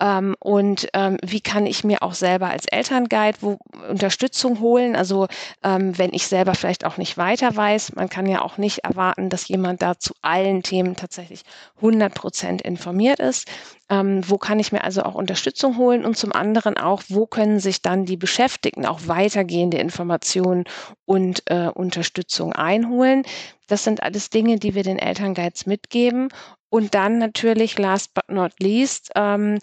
Ähm, 0.00 0.34
und 0.40 0.88
ähm, 0.94 1.18
wie 1.22 1.40
kann 1.40 1.66
ich 1.66 1.84
mir 1.84 2.02
auch 2.02 2.14
selber 2.14 2.48
als 2.48 2.66
Elternguide 2.66 3.38
wo 3.40 3.58
Unterstützung 3.88 4.60
holen? 4.60 4.96
Also 4.96 5.28
ähm, 5.62 5.96
wenn 5.98 6.14
ich 6.14 6.26
selber 6.26 6.54
vielleicht 6.54 6.86
auch 6.86 6.96
nicht 6.96 7.18
weiter 7.18 7.54
weiß, 7.54 7.94
man 7.96 8.08
kann 8.08 8.26
ja 8.26 8.40
auch 8.40 8.56
nicht 8.56 8.78
erwarten, 8.78 9.28
dass 9.28 9.48
jemand 9.48 9.82
da 9.82 9.98
zu 9.98 10.14
allen 10.22 10.62
Themen 10.62 10.96
tatsächlich 10.96 11.42
100 11.76 12.14
Prozent 12.14 12.62
informiert 12.62 13.20
ist. 13.20 13.46
Ähm, 13.90 14.20
wo 14.28 14.36
kann 14.36 14.58
ich 14.58 14.72
mir 14.72 14.84
also 14.84 15.02
auch 15.02 15.14
Unterstützung 15.14 15.78
holen 15.78 16.04
und 16.04 16.16
zum 16.16 16.32
anderen 16.32 16.76
auch, 16.76 17.02
wo 17.08 17.26
können 17.26 17.58
sich 17.58 17.80
dann 17.80 18.04
die 18.04 18.18
Beschäftigten 18.18 18.84
auch 18.84 19.00
weitergehende 19.06 19.78
Informationen 19.78 20.64
und 21.06 21.42
äh, 21.46 21.68
Unterstützung 21.68 22.52
einholen. 22.52 23.22
Das 23.66 23.84
sind 23.84 24.02
alles 24.02 24.30
Dinge, 24.30 24.58
die 24.58 24.74
wir 24.74 24.82
den 24.82 24.98
Elternguides 24.98 25.66
mitgeben. 25.66 26.28
Und 26.70 26.94
dann 26.94 27.18
natürlich, 27.18 27.78
last 27.78 28.12
but 28.12 28.28
not 28.28 28.52
least, 28.60 29.10
ähm, 29.14 29.58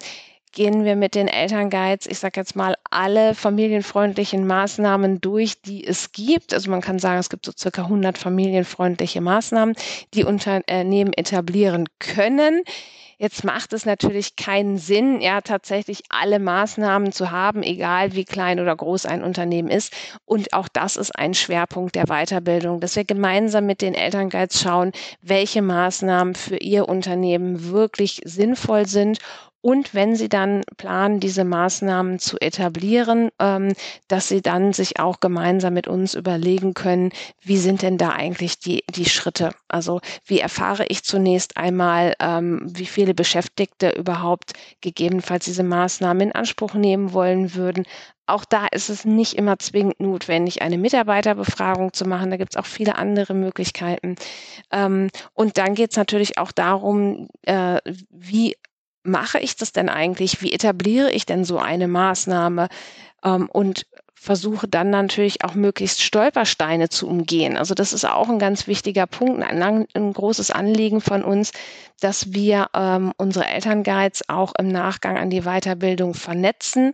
gehen 0.56 0.84
wir 0.84 0.96
mit 0.96 1.14
den 1.14 1.28
Elternguides, 1.28 2.06
ich 2.06 2.18
sage 2.18 2.40
jetzt 2.40 2.56
mal, 2.56 2.76
alle 2.90 3.34
familienfreundlichen 3.34 4.46
Maßnahmen 4.46 5.20
durch, 5.20 5.60
die 5.60 5.86
es 5.86 6.12
gibt. 6.12 6.54
Also 6.54 6.70
man 6.70 6.80
kann 6.80 6.98
sagen, 6.98 7.20
es 7.20 7.28
gibt 7.28 7.44
so 7.44 7.52
circa 7.56 7.82
100 7.82 8.16
familienfreundliche 8.16 9.20
Maßnahmen, 9.20 9.76
die 10.14 10.24
Unternehmen 10.24 11.12
etablieren 11.12 11.84
können. 11.98 12.62
Jetzt 13.18 13.44
macht 13.44 13.72
es 13.72 13.86
natürlich 13.86 14.36
keinen 14.36 14.76
Sinn, 14.76 15.22
ja, 15.22 15.40
tatsächlich 15.40 16.02
alle 16.10 16.38
Maßnahmen 16.38 17.12
zu 17.12 17.30
haben, 17.30 17.62
egal 17.62 18.12
wie 18.12 18.26
klein 18.26 18.60
oder 18.60 18.76
groß 18.76 19.06
ein 19.06 19.24
Unternehmen 19.24 19.68
ist. 19.68 19.94
Und 20.26 20.52
auch 20.52 20.68
das 20.68 20.98
ist 20.98 21.16
ein 21.16 21.32
Schwerpunkt 21.32 21.94
der 21.94 22.08
Weiterbildung, 22.08 22.78
dass 22.78 22.94
wir 22.94 23.04
gemeinsam 23.04 23.64
mit 23.64 23.80
den 23.80 23.94
Elternguides 23.94 24.60
schauen, 24.60 24.92
welche 25.22 25.62
Maßnahmen 25.62 26.34
für 26.34 26.58
ihr 26.58 26.90
Unternehmen 26.90 27.70
wirklich 27.70 28.20
sinnvoll 28.26 28.86
sind 28.86 29.18
und 29.60 29.94
wenn 29.94 30.14
Sie 30.14 30.28
dann 30.28 30.62
planen, 30.76 31.18
diese 31.18 31.44
Maßnahmen 31.44 32.18
zu 32.18 32.38
etablieren, 32.40 33.30
ähm, 33.40 33.72
dass 34.06 34.28
Sie 34.28 34.40
dann 34.40 34.72
sich 34.72 35.00
auch 35.00 35.18
gemeinsam 35.18 35.74
mit 35.74 35.88
uns 35.88 36.14
überlegen 36.14 36.74
können, 36.74 37.10
wie 37.42 37.56
sind 37.56 37.82
denn 37.82 37.98
da 37.98 38.10
eigentlich 38.10 38.60
die, 38.60 38.84
die 38.94 39.06
Schritte? 39.06 39.50
Also 39.68 40.00
wie 40.24 40.38
erfahre 40.38 40.86
ich 40.88 41.02
zunächst 41.02 41.56
einmal, 41.56 42.14
ähm, 42.20 42.60
wie 42.66 42.86
viele 42.86 43.14
Beschäftigte 43.14 43.90
überhaupt 43.90 44.52
gegebenenfalls 44.82 45.46
diese 45.46 45.64
Maßnahmen 45.64 46.28
in 46.28 46.32
Anspruch 46.32 46.74
nehmen 46.74 47.12
wollen 47.12 47.54
würden? 47.54 47.84
Auch 48.26 48.44
da 48.44 48.66
ist 48.66 48.88
es 48.88 49.04
nicht 49.04 49.34
immer 49.34 49.58
zwingend 49.58 50.00
notwendig, 50.00 50.62
eine 50.62 50.78
Mitarbeiterbefragung 50.78 51.92
zu 51.92 52.06
machen. 52.06 52.30
Da 52.30 52.36
gibt 52.36 52.54
es 52.54 52.56
auch 52.56 52.66
viele 52.66 52.96
andere 52.96 53.34
Möglichkeiten. 53.34 54.16
Ähm, 54.72 55.10
und 55.32 55.58
dann 55.58 55.74
geht 55.74 55.90
es 55.92 55.96
natürlich 55.96 56.38
auch 56.38 56.52
darum, 56.52 57.28
äh, 57.42 57.78
wie 58.10 58.56
mache 59.06 59.38
ich 59.38 59.56
das 59.56 59.72
denn 59.72 59.88
eigentlich? 59.88 60.42
Wie 60.42 60.52
etabliere 60.52 61.10
ich 61.10 61.26
denn 61.26 61.44
so 61.44 61.58
eine 61.58 61.88
Maßnahme? 61.88 62.68
Ähm, 63.24 63.48
und 63.50 63.86
versuche 64.26 64.66
dann 64.66 64.90
natürlich 64.90 65.44
auch 65.44 65.54
möglichst 65.54 66.02
Stolpersteine 66.02 66.88
zu 66.88 67.06
umgehen. 67.06 67.56
Also 67.56 67.74
das 67.74 67.92
ist 67.92 68.04
auch 68.04 68.28
ein 68.28 68.40
ganz 68.40 68.66
wichtiger 68.66 69.06
Punkt, 69.06 69.40
ein, 69.44 69.86
ein 69.94 70.12
großes 70.12 70.50
Anliegen 70.50 71.00
von 71.00 71.22
uns, 71.22 71.52
dass 72.00 72.32
wir 72.32 72.66
ähm, 72.74 73.12
unsere 73.18 73.46
Elternguides 73.46 74.28
auch 74.28 74.52
im 74.58 74.66
Nachgang 74.66 75.16
an 75.16 75.30
die 75.30 75.42
Weiterbildung 75.42 76.14
vernetzen 76.14 76.92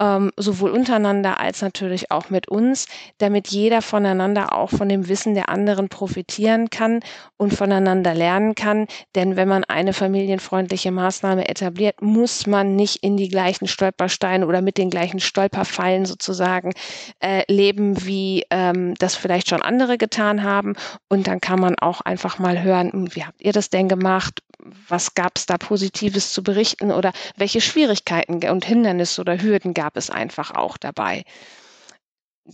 ähm, 0.00 0.30
sowohl 0.36 0.70
untereinander 0.70 1.40
als 1.40 1.62
natürlich 1.62 2.10
auch 2.10 2.30
mit 2.30 2.48
uns, 2.48 2.86
damit 3.18 3.48
jeder 3.48 3.82
voneinander 3.82 4.54
auch 4.54 4.70
von 4.70 4.88
dem 4.88 5.08
Wissen 5.08 5.34
der 5.34 5.48
anderen 5.48 5.88
profitieren 5.88 6.70
kann 6.70 7.00
und 7.36 7.54
voneinander 7.54 8.14
lernen 8.14 8.54
kann. 8.54 8.86
Denn 9.14 9.36
wenn 9.36 9.48
man 9.48 9.64
eine 9.64 9.92
familienfreundliche 9.92 10.90
Maßnahme 10.90 11.48
etabliert, 11.48 12.00
muss 12.02 12.46
man 12.46 12.76
nicht 12.76 13.02
in 13.02 13.16
die 13.16 13.28
gleichen 13.28 13.66
Stolpersteine 13.66 14.46
oder 14.46 14.62
mit 14.62 14.78
den 14.78 14.90
gleichen 14.90 15.20
Stolperfallen 15.20 16.06
sozusagen 16.06 16.72
äh, 17.20 17.42
leben, 17.52 18.04
wie 18.06 18.44
ähm, 18.50 18.94
das 18.98 19.14
vielleicht 19.14 19.48
schon 19.48 19.62
andere 19.62 19.98
getan 19.98 20.42
haben. 20.42 20.74
Und 21.08 21.26
dann 21.26 21.40
kann 21.40 21.60
man 21.60 21.76
auch 21.78 22.00
einfach 22.00 22.38
mal 22.38 22.62
hören, 22.62 22.92
hm, 22.92 23.14
wie 23.14 23.24
habt 23.24 23.40
ihr 23.42 23.52
das 23.52 23.70
denn 23.70 23.88
gemacht? 23.88 24.42
Was 24.88 25.14
gab 25.14 25.36
es 25.36 25.46
da 25.46 25.58
Positives 25.58 26.32
zu 26.32 26.42
berichten 26.42 26.92
oder 26.92 27.12
welche 27.36 27.60
Schwierigkeiten 27.60 28.48
und 28.48 28.64
Hindernisse 28.64 29.20
oder 29.20 29.40
Hürden 29.40 29.74
gab 29.74 29.96
es 29.96 30.10
einfach 30.10 30.52
auch 30.54 30.76
dabei? 30.76 31.24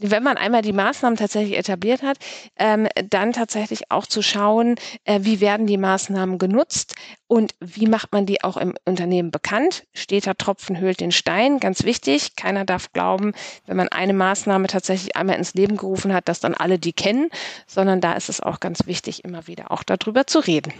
wenn 0.00 0.22
man 0.22 0.36
einmal 0.36 0.62
die 0.62 0.72
Maßnahmen 0.72 1.16
tatsächlich 1.16 1.56
etabliert 1.56 2.02
hat, 2.02 2.18
ähm, 2.56 2.88
dann 3.10 3.32
tatsächlich 3.32 3.90
auch 3.90 4.06
zu 4.06 4.22
schauen, 4.22 4.76
äh, 5.04 5.20
wie 5.22 5.40
werden 5.40 5.66
die 5.66 5.76
Maßnahmen 5.76 6.38
genutzt 6.38 6.94
und 7.26 7.54
wie 7.60 7.86
macht 7.86 8.12
man 8.12 8.26
die 8.26 8.42
auch 8.42 8.56
im 8.56 8.74
Unternehmen 8.84 9.30
bekannt. 9.30 9.84
Steter 9.94 10.36
Tropfen 10.36 10.78
höhlt 10.78 11.00
den 11.00 11.12
Stein, 11.12 11.60
ganz 11.60 11.84
wichtig. 11.84 12.36
Keiner 12.36 12.64
darf 12.64 12.92
glauben, 12.92 13.32
wenn 13.66 13.76
man 13.76 13.88
eine 13.88 14.14
Maßnahme 14.14 14.66
tatsächlich 14.66 15.16
einmal 15.16 15.36
ins 15.36 15.54
Leben 15.54 15.76
gerufen 15.76 16.12
hat, 16.12 16.28
dass 16.28 16.40
dann 16.40 16.54
alle 16.54 16.78
die 16.78 16.92
kennen, 16.92 17.28
sondern 17.66 18.00
da 18.00 18.14
ist 18.14 18.28
es 18.28 18.40
auch 18.40 18.60
ganz 18.60 18.86
wichtig, 18.86 19.24
immer 19.24 19.46
wieder 19.46 19.70
auch 19.70 19.82
darüber 19.82 20.26
zu 20.26 20.40
reden. 20.40 20.72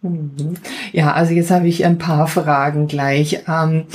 Mhm. 0.00 0.54
Ja, 0.92 1.12
also 1.14 1.32
jetzt 1.32 1.50
habe 1.50 1.66
ich 1.66 1.84
ein 1.84 1.98
paar 1.98 2.28
Fragen 2.28 2.86
gleich. 2.86 3.42
Ähm, 3.48 3.86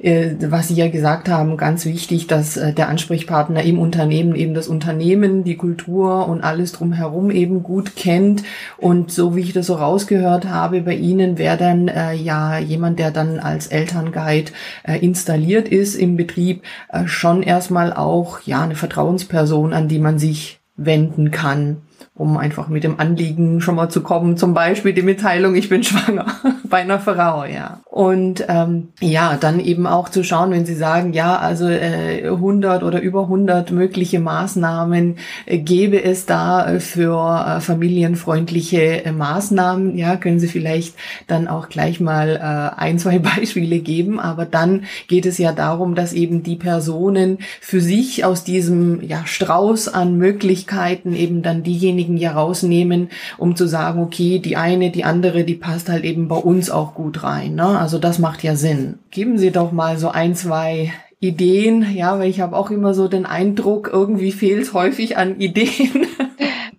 äh, 0.00 0.32
was 0.40 0.66
Sie 0.66 0.74
ja 0.74 0.88
gesagt 0.88 1.28
haben, 1.28 1.56
ganz 1.56 1.84
wichtig, 1.84 2.26
dass 2.26 2.56
äh, 2.56 2.72
der 2.72 2.88
Ansprechpartner 2.88 3.62
im 3.62 3.78
Unternehmen 3.78 4.34
eben 4.34 4.54
das 4.54 4.66
Unternehmen, 4.66 5.44
die 5.44 5.56
Kultur 5.56 6.26
und 6.26 6.42
alles 6.42 6.72
drumherum 6.72 7.30
eben 7.30 7.62
gut 7.62 7.94
kennt. 7.94 8.42
Und 8.76 9.12
so 9.12 9.36
wie 9.36 9.42
ich 9.42 9.52
das 9.52 9.68
so 9.68 9.74
rausgehört 9.74 10.46
habe, 10.48 10.80
bei 10.80 10.96
Ihnen 10.96 11.38
wäre 11.38 11.56
dann 11.56 11.86
äh, 11.86 12.14
ja 12.14 12.58
jemand, 12.58 12.98
der 12.98 13.12
dann 13.12 13.38
als 13.38 13.68
Elternguide 13.68 14.50
äh, 14.82 14.98
installiert 14.98 15.68
ist 15.68 15.94
im 15.94 16.16
Betrieb, 16.16 16.64
äh, 16.88 17.06
schon 17.06 17.44
erstmal 17.44 17.92
auch 17.92 18.40
ja 18.40 18.62
eine 18.62 18.74
Vertrauensperson, 18.74 19.72
an 19.74 19.86
die 19.86 20.00
man 20.00 20.18
sich 20.18 20.58
wenden 20.76 21.30
kann 21.30 21.82
um 22.14 22.36
einfach 22.36 22.68
mit 22.68 22.84
dem 22.84 23.00
Anliegen 23.00 23.60
schon 23.60 23.74
mal 23.74 23.88
zu 23.88 24.02
kommen, 24.02 24.36
zum 24.36 24.54
Beispiel 24.54 24.92
die 24.92 25.02
Mitteilung, 25.02 25.54
ich 25.54 25.68
bin 25.68 25.82
schwanger 25.82 26.26
bei 26.64 26.78
einer 26.78 27.00
Frau, 27.00 27.44
ja. 27.44 27.80
Und 27.84 28.44
ähm, 28.48 28.88
ja, 29.00 29.36
dann 29.36 29.60
eben 29.60 29.86
auch 29.86 30.08
zu 30.08 30.24
schauen, 30.24 30.50
wenn 30.50 30.66
Sie 30.66 30.74
sagen, 30.74 31.12
ja, 31.12 31.36
also 31.36 31.68
äh, 31.68 32.26
100 32.26 32.82
oder 32.82 33.00
über 33.00 33.22
100 33.22 33.70
mögliche 33.70 34.20
Maßnahmen 34.20 35.16
äh, 35.46 35.58
gäbe 35.58 36.02
es 36.02 36.26
da 36.26 36.66
äh, 36.66 36.80
für 36.80 37.46
äh, 37.46 37.60
familienfreundliche 37.60 39.04
äh, 39.04 39.12
Maßnahmen, 39.12 39.96
ja, 39.96 40.16
können 40.16 40.40
Sie 40.40 40.48
vielleicht 40.48 40.94
dann 41.26 41.48
auch 41.48 41.68
gleich 41.68 42.00
mal 42.00 42.36
äh, 42.36 42.80
ein, 42.80 42.98
zwei 42.98 43.18
Beispiele 43.36 43.78
geben, 43.80 44.18
aber 44.18 44.46
dann 44.46 44.84
geht 45.08 45.26
es 45.26 45.38
ja 45.38 45.52
darum, 45.52 45.94
dass 45.94 46.12
eben 46.12 46.42
die 46.42 46.56
Personen 46.56 47.38
für 47.60 47.80
sich 47.80 48.24
aus 48.24 48.44
diesem 48.44 49.02
ja, 49.02 49.26
Strauß 49.26 49.88
an 49.88 50.16
Möglichkeiten 50.16 51.14
eben 51.14 51.42
dann 51.42 51.62
diejenigen 51.62 51.91
denjenigen 51.92 52.16
ja 52.16 52.32
rausnehmen, 52.32 53.10
um 53.38 53.56
zu 53.56 53.66
sagen, 53.66 54.00
okay, 54.00 54.38
die 54.38 54.56
eine, 54.56 54.90
die 54.90 55.04
andere, 55.04 55.44
die 55.44 55.54
passt 55.54 55.88
halt 55.88 56.04
eben 56.04 56.28
bei 56.28 56.36
uns 56.36 56.70
auch 56.70 56.94
gut 56.94 57.22
rein. 57.22 57.54
Ne? 57.54 57.78
Also 57.78 57.98
das 57.98 58.18
macht 58.18 58.42
ja 58.42 58.56
Sinn. 58.56 58.98
Geben 59.10 59.38
Sie 59.38 59.50
doch 59.50 59.72
mal 59.72 59.98
so 59.98 60.08
ein, 60.08 60.34
zwei 60.34 60.92
Ideen, 61.20 61.86
ja, 61.94 62.18
weil 62.18 62.28
ich 62.28 62.40
habe 62.40 62.56
auch 62.56 62.70
immer 62.70 62.94
so 62.94 63.06
den 63.06 63.26
Eindruck, 63.26 63.90
irgendwie 63.92 64.32
fehlt 64.32 64.72
häufig 64.72 65.16
an 65.16 65.38
Ideen. 65.38 66.06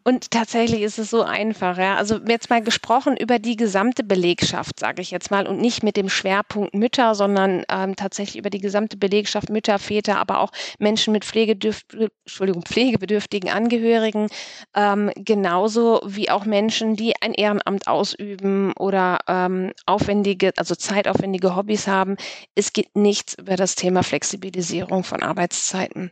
Und 0.04 0.32
tatsächlich 0.32 0.82
ist 0.82 1.00
es 1.00 1.10
so 1.10 1.24
einfach, 1.24 1.78
ja. 1.78 1.96
Also 1.96 2.20
jetzt 2.28 2.50
mal 2.50 2.62
gesprochen 2.62 3.16
über 3.16 3.40
die 3.40 3.56
gesamte 3.56 4.04
Belegschaft, 4.04 4.80
sage 4.80 5.02
ich 5.02 5.12
jetzt 5.12 5.32
mal, 5.32 5.48
und 5.48 5.62
nicht 5.62 5.82
mit 5.82 5.96
dem 5.96 6.10
Schwerpunkt 6.10 6.74
Mütter, 6.74 7.16
sondern 7.16 7.64
ähm, 7.70 7.96
tatsächlich 7.96 8.38
über 8.38 8.50
die 8.50 8.60
gesamte 8.60 8.98
Belegschaft, 8.98 9.50
Mütter, 9.50 9.80
Väter, 9.80 10.20
aber 10.20 10.40
auch 10.40 10.52
Menschen 10.78 11.14
mit 11.14 11.24
Entschuldigung, 11.24 12.64
pflegebedürftigen 12.64 13.50
Angehörigen, 13.50 14.28
ähm, 14.76 15.10
genauso 15.16 16.02
wie 16.06 16.30
auch 16.30 16.46
Menschen, 16.46 16.96
die 16.96 17.14
ein 17.22 17.34
Ehrenamt 17.34 17.88
ausüben 17.88 18.74
oder 18.74 19.20
ähm, 19.28 19.72
aufwendige, 19.86 20.52
also 20.58 20.76
zeitaufwendige 20.76 21.56
Hobbys 21.56 21.88
haben. 21.88 22.18
Es 22.56 22.74
geht 22.74 22.96
nichts 22.96 23.36
über 23.36 23.56
das 23.56 23.76
Thema 23.76 24.04
Flexibilisierung 24.04 25.04
von 25.04 25.24
Arbeitszeiten. 25.24 26.12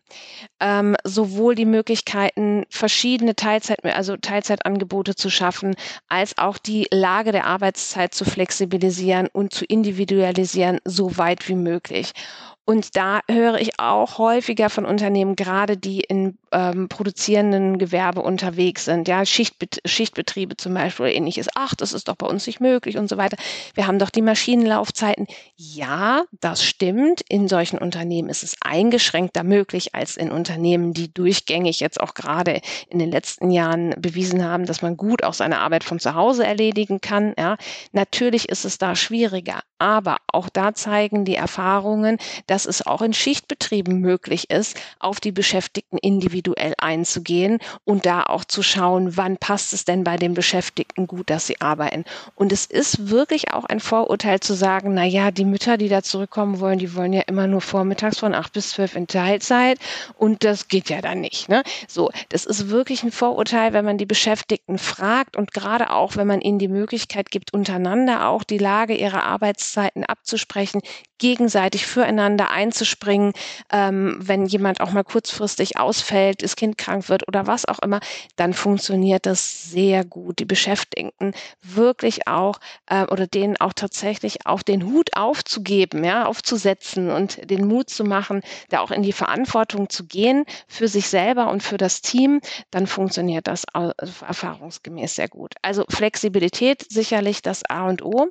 Ähm, 0.62 0.96
sowohl 1.04 1.56
die 1.56 1.66
Möglichkeiten, 1.66 2.66
verschiedene 2.70 3.36
Teilzeit 3.36 3.81
also 3.84 4.18
Teilzeitangebote 4.18 5.16
zu 5.16 5.30
schaffen, 5.30 5.76
als 6.08 6.38
auch 6.38 6.58
die 6.58 6.88
Lage 6.92 7.32
der 7.32 7.46
Arbeitszeit 7.46 8.14
zu 8.14 8.26
flexibilisieren 8.26 9.28
und 9.32 9.54
zu 9.54 9.66
individualisieren, 9.66 10.80
so 10.86 11.18
weit 11.18 11.48
wie 11.48 11.56
möglich. 11.56 12.14
Und 12.64 12.96
da 12.96 13.22
höre 13.28 13.60
ich 13.60 13.80
auch 13.80 14.18
häufiger 14.18 14.70
von 14.70 14.86
Unternehmen, 14.86 15.36
gerade 15.36 15.78
die 15.78 16.02
in 16.02 16.38
ähm, 16.52 16.90
produzierenden 16.90 17.80
Gewerbe 17.80 18.22
unterwegs 18.22 18.86
sind, 18.86 19.08
ja, 19.08 19.26
Schichtbet 19.26 19.82
Schichtbetriebe 19.86 20.58
zum 20.58 20.74
Beispiel 20.74 21.06
oder 21.06 21.16
ähnliches. 21.16 21.48
Ach, 21.56 21.74
das 21.76 21.92
ist 21.94 22.08
doch 22.08 22.16
bei 22.16 22.28
uns 22.28 22.46
nicht 22.46 22.60
möglich 22.60 22.98
und 22.98 23.08
so 23.10 23.18
weiter. 23.18 23.38
Wir 23.74 23.88
haben 23.88 24.00
doch 24.00 24.10
die 24.10 24.22
Maschinenlaufzeiten. 24.22 25.28
Ja, 25.56 26.26
das 26.40 26.64
stimmt. 26.64 27.22
In 27.30 27.48
solchen 27.48 27.80
Unternehmen 27.80 28.30
ist 28.30 28.44
es 28.44 28.56
eingeschränkter 28.62 29.44
möglich 29.44 29.96
als 29.96 30.16
in 30.18 30.32
Unternehmen, 30.32 30.94
die 30.94 31.12
durchgängig 31.14 31.80
jetzt 31.80 32.00
auch 32.00 32.14
gerade 32.14 32.62
in 32.90 33.00
den 33.00 33.10
letzten 33.12 33.50
Jahren 33.50 33.96
bewiesen 33.98 34.46
haben, 34.46 34.66
dass 34.66 34.82
man 34.82 34.98
gut 34.98 35.24
auch 35.24 35.34
seine 35.34 35.60
Arbeit 35.60 35.84
von 35.84 36.00
zu 36.00 36.16
Hause 36.16 36.46
erledigen 36.46 37.02
kann. 37.02 37.34
Ja, 37.38 37.58
natürlich 37.92 38.50
ist 38.50 38.66
es 38.66 38.78
da 38.78 38.96
schwieriger, 38.96 39.62
aber 39.80 40.18
auch 40.28 40.50
da 40.50 40.74
zeigen 40.74 41.26
die 41.26 41.36
Erfahrungen, 41.36 42.18
dass 42.52 42.66
es 42.66 42.86
auch 42.86 43.02
in 43.02 43.14
Schichtbetrieben 43.14 44.02
möglich 44.02 44.50
ist, 44.50 44.78
auf 45.00 45.22
die 45.22 45.32
Beschäftigten 45.32 45.98
individuell 45.98 46.74
einzugehen 46.78 47.60
und 47.86 48.06
da 48.06 48.24
auch 48.24 48.44
zu 48.44 48.62
schauen, 48.62 49.16
wann 49.16 49.38
passt 49.38 49.72
es 49.72 49.86
denn 49.86 50.04
bei 50.04 50.18
den 50.18 50.34
Beschäftigten 50.34 51.08
gut, 51.08 51.30
dass 51.30 51.48
sie 51.48 51.62
arbeiten. 51.62 52.04
Und 52.36 52.52
es 52.52 52.66
ist 52.66 53.10
wirklich 53.10 53.54
auch 53.54 53.64
ein 53.64 53.80
Vorurteil 53.80 54.42
zu 54.42 54.54
sagen, 54.54 54.94
na 54.94 55.06
ja, 55.06 55.32
die 55.32 55.46
Mütter, 55.46 55.78
die 55.78 55.88
da 55.88 56.04
zurückkommen 56.04 56.60
wollen, 56.60 56.78
die 56.78 56.94
wollen 56.94 57.14
ja 57.14 57.22
immer 57.22 57.48
nur 57.48 57.62
vormittags 57.62 58.20
von 58.20 58.36
acht 58.36 58.52
bis 58.52 58.72
zwölf 58.72 58.98
in 58.98 59.08
Teilzeit 59.08 59.80
und 60.18 60.44
das 60.44 60.68
geht 60.68 60.90
ja 60.90 61.00
dann 61.00 61.22
nicht. 61.22 61.48
Ne? 61.48 61.64
So, 61.88 62.12
das 62.28 62.46
ist 62.46 62.70
wirklich 62.70 63.04
ein 63.04 63.14
Vorurteil, 63.14 63.72
wenn 63.72 63.86
man 63.86 63.98
die 63.98 64.06
Beschäftigten 64.06 64.78
fragt 64.78 65.38
und 65.38 65.54
gerade 65.54 65.90
auch, 65.92 66.18
wenn 66.18 66.28
man 66.28 66.42
ihnen 66.42 66.60
die 66.60 66.68
Möglichkeit 66.68 67.32
gibt, 67.32 67.54
untereinander 67.54 68.28
auch 68.28 68.44
die 68.44 68.58
Lage 68.58 68.94
ihrer 68.94 69.24
Arbeitszeiten 69.24 70.04
abzusprechen, 70.04 70.82
gegenseitig 71.22 71.86
füreinander 71.86 72.41
einzuspringen, 72.50 73.34
ähm, 73.72 74.18
wenn 74.20 74.46
jemand 74.46 74.82
auch 74.82 74.92
mal 74.92 75.04
kurzfristig 75.04 75.78
ausfällt, 75.78 76.44
das 76.44 76.56
Kind 76.56 76.78
krank 76.78 77.10
wird 77.10 77.28
oder 77.28 77.48
was 77.48 77.66
auch 77.66 77.80
immer, 77.80 78.00
dann 78.36 78.54
funktioniert 78.54 79.26
das 79.26 79.64
sehr 79.70 80.04
gut. 80.04 80.40
Die 80.40 80.46
Beschäftigten 80.46 81.34
wirklich 81.62 82.28
auch 82.28 82.60
äh, 82.88 83.04
oder 83.04 83.28
denen 83.28 83.58
auch 83.58 83.74
tatsächlich 83.74 84.46
auch 84.46 84.62
den 84.62 84.86
Hut 84.86 85.16
aufzugeben, 85.16 86.04
ja, 86.04 86.26
aufzusetzen 86.26 87.10
und 87.10 87.50
den 87.50 87.68
Mut 87.68 87.90
zu 87.90 88.04
machen, 88.04 88.42
da 88.70 88.80
auch 88.80 88.92
in 88.92 89.04
die 89.04 89.14
Verantwortung 89.14 89.90
zu 89.90 90.06
gehen 90.06 90.46
für 90.68 90.88
sich 90.88 91.08
selber 91.08 91.50
und 91.50 91.62
für 91.62 91.78
das 91.78 92.02
Team, 92.02 92.42
dann 92.72 92.88
funktioniert 92.88 93.48
das 93.48 93.66
erfahrungsgemäß 93.74 95.16
sehr 95.16 95.28
gut. 95.28 95.54
Also 95.62 95.86
Flexibilität 95.90 96.86
sicherlich 96.90 97.42
das 97.42 97.64
A 97.70 97.88
und 97.88 98.04
O. 98.04 98.30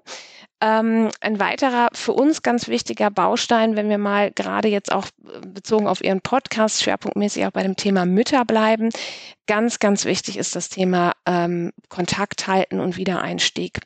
Ähm, 0.62 1.08
ein 1.20 1.40
weiterer 1.40 1.88
für 1.94 2.12
uns 2.12 2.42
ganz 2.42 2.68
wichtiger 2.68 3.10
Baustein, 3.10 3.76
wenn 3.76 3.88
wir 3.88 3.96
mal 4.00 4.30
gerade 4.32 4.68
jetzt 4.68 4.92
auch 4.92 5.06
äh, 5.06 5.46
bezogen 5.46 5.86
auf 5.86 6.02
Ihren 6.02 6.20
Podcast 6.20 6.82
schwerpunktmäßig 6.82 7.46
auch 7.46 7.52
bei 7.52 7.62
dem 7.62 7.76
Thema 7.76 8.06
Mütter 8.06 8.44
bleiben, 8.44 8.90
ganz, 9.46 9.78
ganz 9.78 10.04
wichtig 10.04 10.36
ist 10.36 10.56
das 10.56 10.68
Thema 10.68 11.12
ähm, 11.26 11.72
Kontakt 11.88 12.46
halten 12.46 12.80
und 12.80 12.96
Wiedereinstieg. 12.96 13.80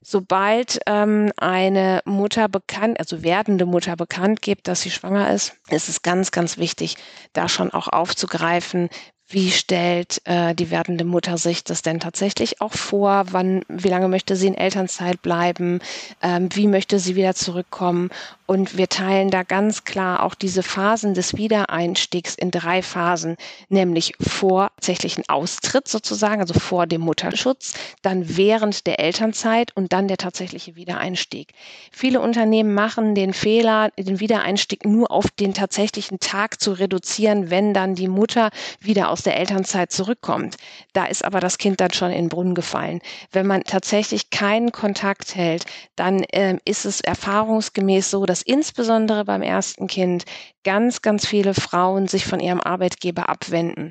Sobald 0.00 0.80
ähm, 0.86 1.32
eine 1.36 2.00
Mutter 2.04 2.48
bekannt, 2.48 2.98
also 2.98 3.22
werdende 3.22 3.66
Mutter 3.66 3.96
bekannt 3.96 4.40
gibt, 4.40 4.68
dass 4.68 4.80
sie 4.80 4.90
schwanger 4.90 5.30
ist, 5.32 5.56
ist 5.70 5.88
es 5.88 6.02
ganz, 6.02 6.30
ganz 6.30 6.56
wichtig, 6.56 6.96
da 7.32 7.48
schon 7.48 7.72
auch 7.72 7.88
aufzugreifen, 7.88 8.88
wie 9.30 9.50
stellt 9.50 10.22
äh, 10.24 10.54
die 10.54 10.70
werdende 10.70 11.04
Mutter 11.04 11.36
sich 11.36 11.62
das 11.62 11.82
denn 11.82 12.00
tatsächlich 12.00 12.62
auch 12.62 12.72
vor? 12.72 13.26
Wann, 13.30 13.62
wie 13.68 13.88
lange 13.88 14.08
möchte 14.08 14.36
sie 14.36 14.46
in 14.46 14.54
Elternzeit 14.54 15.20
bleiben? 15.20 15.80
Ähm, 16.22 16.48
wie 16.54 16.66
möchte 16.66 16.98
sie 16.98 17.14
wieder 17.14 17.34
zurückkommen? 17.34 18.08
Und 18.50 18.78
wir 18.78 18.88
teilen 18.88 19.30
da 19.30 19.42
ganz 19.42 19.84
klar 19.84 20.22
auch 20.22 20.34
diese 20.34 20.62
Phasen 20.62 21.12
des 21.12 21.36
Wiedereinstiegs 21.36 22.34
in 22.34 22.50
drei 22.50 22.80
Phasen, 22.80 23.36
nämlich 23.68 24.14
vor 24.18 24.70
tatsächlichen 24.76 25.24
Austritt 25.28 25.86
sozusagen, 25.86 26.40
also 26.40 26.54
vor 26.54 26.86
dem 26.86 27.02
Mutterschutz, 27.02 27.74
dann 28.00 28.38
während 28.38 28.86
der 28.86 29.00
Elternzeit 29.00 29.76
und 29.76 29.92
dann 29.92 30.08
der 30.08 30.16
tatsächliche 30.16 30.76
Wiedereinstieg. 30.76 31.52
Viele 31.92 32.22
Unternehmen 32.22 32.72
machen 32.72 33.14
den 33.14 33.34
Fehler, 33.34 33.90
den 33.98 34.18
Wiedereinstieg 34.18 34.86
nur 34.86 35.10
auf 35.10 35.30
den 35.30 35.52
tatsächlichen 35.52 36.18
Tag 36.18 36.58
zu 36.58 36.72
reduzieren, 36.72 37.50
wenn 37.50 37.74
dann 37.74 37.96
die 37.96 38.08
Mutter 38.08 38.48
wieder 38.80 39.10
aus 39.10 39.20
der 39.20 39.36
Elternzeit 39.36 39.92
zurückkommt. 39.92 40.56
Da 40.94 41.04
ist 41.04 41.22
aber 41.22 41.40
das 41.40 41.58
Kind 41.58 41.82
dann 41.82 41.92
schon 41.92 42.12
in 42.12 42.24
den 42.24 42.28
Brunnen 42.30 42.54
gefallen. 42.54 43.02
Wenn 43.30 43.46
man 43.46 43.64
tatsächlich 43.64 44.30
keinen 44.30 44.72
Kontakt 44.72 45.34
hält, 45.34 45.66
dann 45.96 46.22
äh, 46.22 46.56
ist 46.64 46.86
es 46.86 47.02
erfahrungsgemäß 47.02 48.10
so, 48.10 48.24
dass 48.24 48.37
dass 48.38 48.42
insbesondere 48.42 49.24
beim 49.24 49.42
ersten 49.42 49.88
Kind 49.88 50.24
ganz, 50.62 51.02
ganz 51.02 51.26
viele 51.26 51.54
Frauen 51.54 52.06
sich 52.06 52.24
von 52.24 52.38
ihrem 52.38 52.60
Arbeitgeber 52.60 53.28
abwenden. 53.28 53.90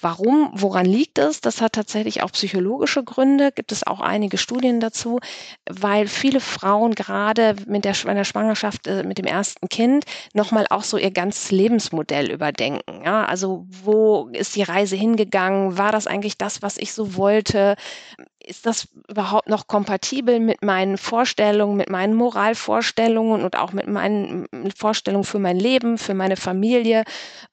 Warum? 0.00 0.50
Woran 0.52 0.84
liegt 0.84 1.18
es? 1.18 1.40
Das 1.40 1.62
hat 1.62 1.72
tatsächlich 1.72 2.22
auch 2.22 2.30
psychologische 2.32 3.02
Gründe. 3.02 3.50
Gibt 3.50 3.72
es 3.72 3.86
auch 3.86 4.00
einige 4.00 4.36
Studien 4.36 4.78
dazu, 4.78 5.20
weil 5.68 6.06
viele 6.06 6.40
Frauen 6.40 6.94
gerade 6.94 7.56
mit 7.66 7.84
der, 7.84 7.94
der 7.94 8.24
Schwangerschaft, 8.24 8.86
äh, 8.86 9.04
mit 9.04 9.18
dem 9.18 9.24
ersten 9.24 9.68
Kind 9.68 10.04
nochmal 10.34 10.66
auch 10.68 10.84
so 10.84 10.98
ihr 10.98 11.10
ganzes 11.10 11.50
Lebensmodell 11.50 12.30
überdenken. 12.30 13.02
Ja, 13.04 13.24
also 13.24 13.66
wo 13.70 14.28
ist 14.32 14.54
die 14.54 14.62
Reise 14.62 14.96
hingegangen? 14.96 15.78
War 15.78 15.92
das 15.92 16.06
eigentlich 16.06 16.36
das, 16.36 16.60
was 16.60 16.76
ich 16.76 16.92
so 16.92 17.16
wollte? 17.16 17.74
Ist 18.48 18.66
das 18.66 18.88
überhaupt 19.08 19.48
noch 19.48 19.66
kompatibel 19.66 20.40
mit 20.40 20.62
meinen 20.62 20.96
Vorstellungen, 20.96 21.76
mit 21.76 21.90
meinen 21.90 22.14
Moralvorstellungen 22.14 23.44
und 23.44 23.56
auch 23.56 23.72
mit 23.72 23.86
meinen 23.86 24.46
Vorstellungen 24.76 25.24
für 25.24 25.38
mein 25.38 25.58
Leben, 25.58 25.98
für 25.98 26.14
meine 26.14 26.36
Familie 26.36 27.04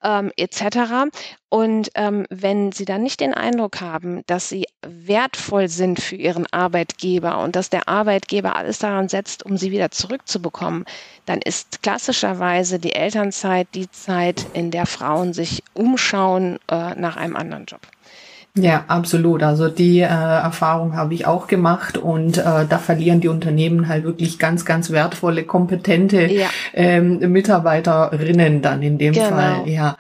ähm, 0.04 0.32
etc. 0.38 1.12
Und 1.50 1.90
ähm, 1.96 2.26
wenn 2.30 2.72
Sie 2.72 2.86
dann 2.86 3.04
nicht 3.04 3.20
den 3.20 3.34
Eindruck 3.34 3.82
haben, 3.82 4.24
dass 4.26 4.50
Sie 4.50 4.66
wertvoll 4.82 5.68
sind 5.68 6.02
für 6.02 6.16
Ihren 6.16 6.48
Arbeitgeber 6.52 7.40
und 7.44 7.56
dass 7.56 7.70
der 7.70 7.88
Arbeitgeber 7.88 8.56
alles 8.56 8.80
daran 8.80 9.10
setzt, 9.10 9.46
um 9.46 9.58
Sie 9.58 9.72
wieder 9.72 9.92
zurückzubekommen, 9.92 10.86
dann 11.26 11.42
ist 11.42 11.82
klassischerweise 11.82 12.80
die 12.80 12.94
Elternzeit 12.94 13.68
die 13.74 13.92
Zeit, 13.92 14.46
in 14.54 14.72
der 14.72 14.86
Frauen 14.86 15.34
sich 15.34 15.64
umschauen 15.74 16.58
äh, 16.70 16.96
nach 16.96 17.18
einem 17.18 17.36
anderen 17.36 17.66
Job. 17.66 17.82
Ja, 18.58 18.86
absolut. 18.88 19.44
Also 19.44 19.68
die 19.68 20.00
äh, 20.00 20.06
Erfahrung 20.06 20.96
habe 20.96 21.14
ich 21.14 21.28
auch 21.28 21.48
gemacht 21.48 21.98
und 21.98 22.38
äh, 22.38 22.66
da 22.68 22.78
verlieren 22.78 23.20
die 23.20 23.28
Unternehmen 23.28 23.90
halt 23.90 24.06
wirklich 24.06 24.40
ganz, 24.40 24.64
ganz 24.64 24.92
wertvolle, 24.92 25.44
kompetente 25.44 26.26
ja. 26.32 26.50
ähm, 26.74 27.20
Mitarbeiterinnen 27.32 28.62
dann 28.62 28.82
in 28.82 28.98
dem 28.98 29.14
genau. 29.14 29.30
Fall. 29.30 29.68
Ja. 29.68 29.98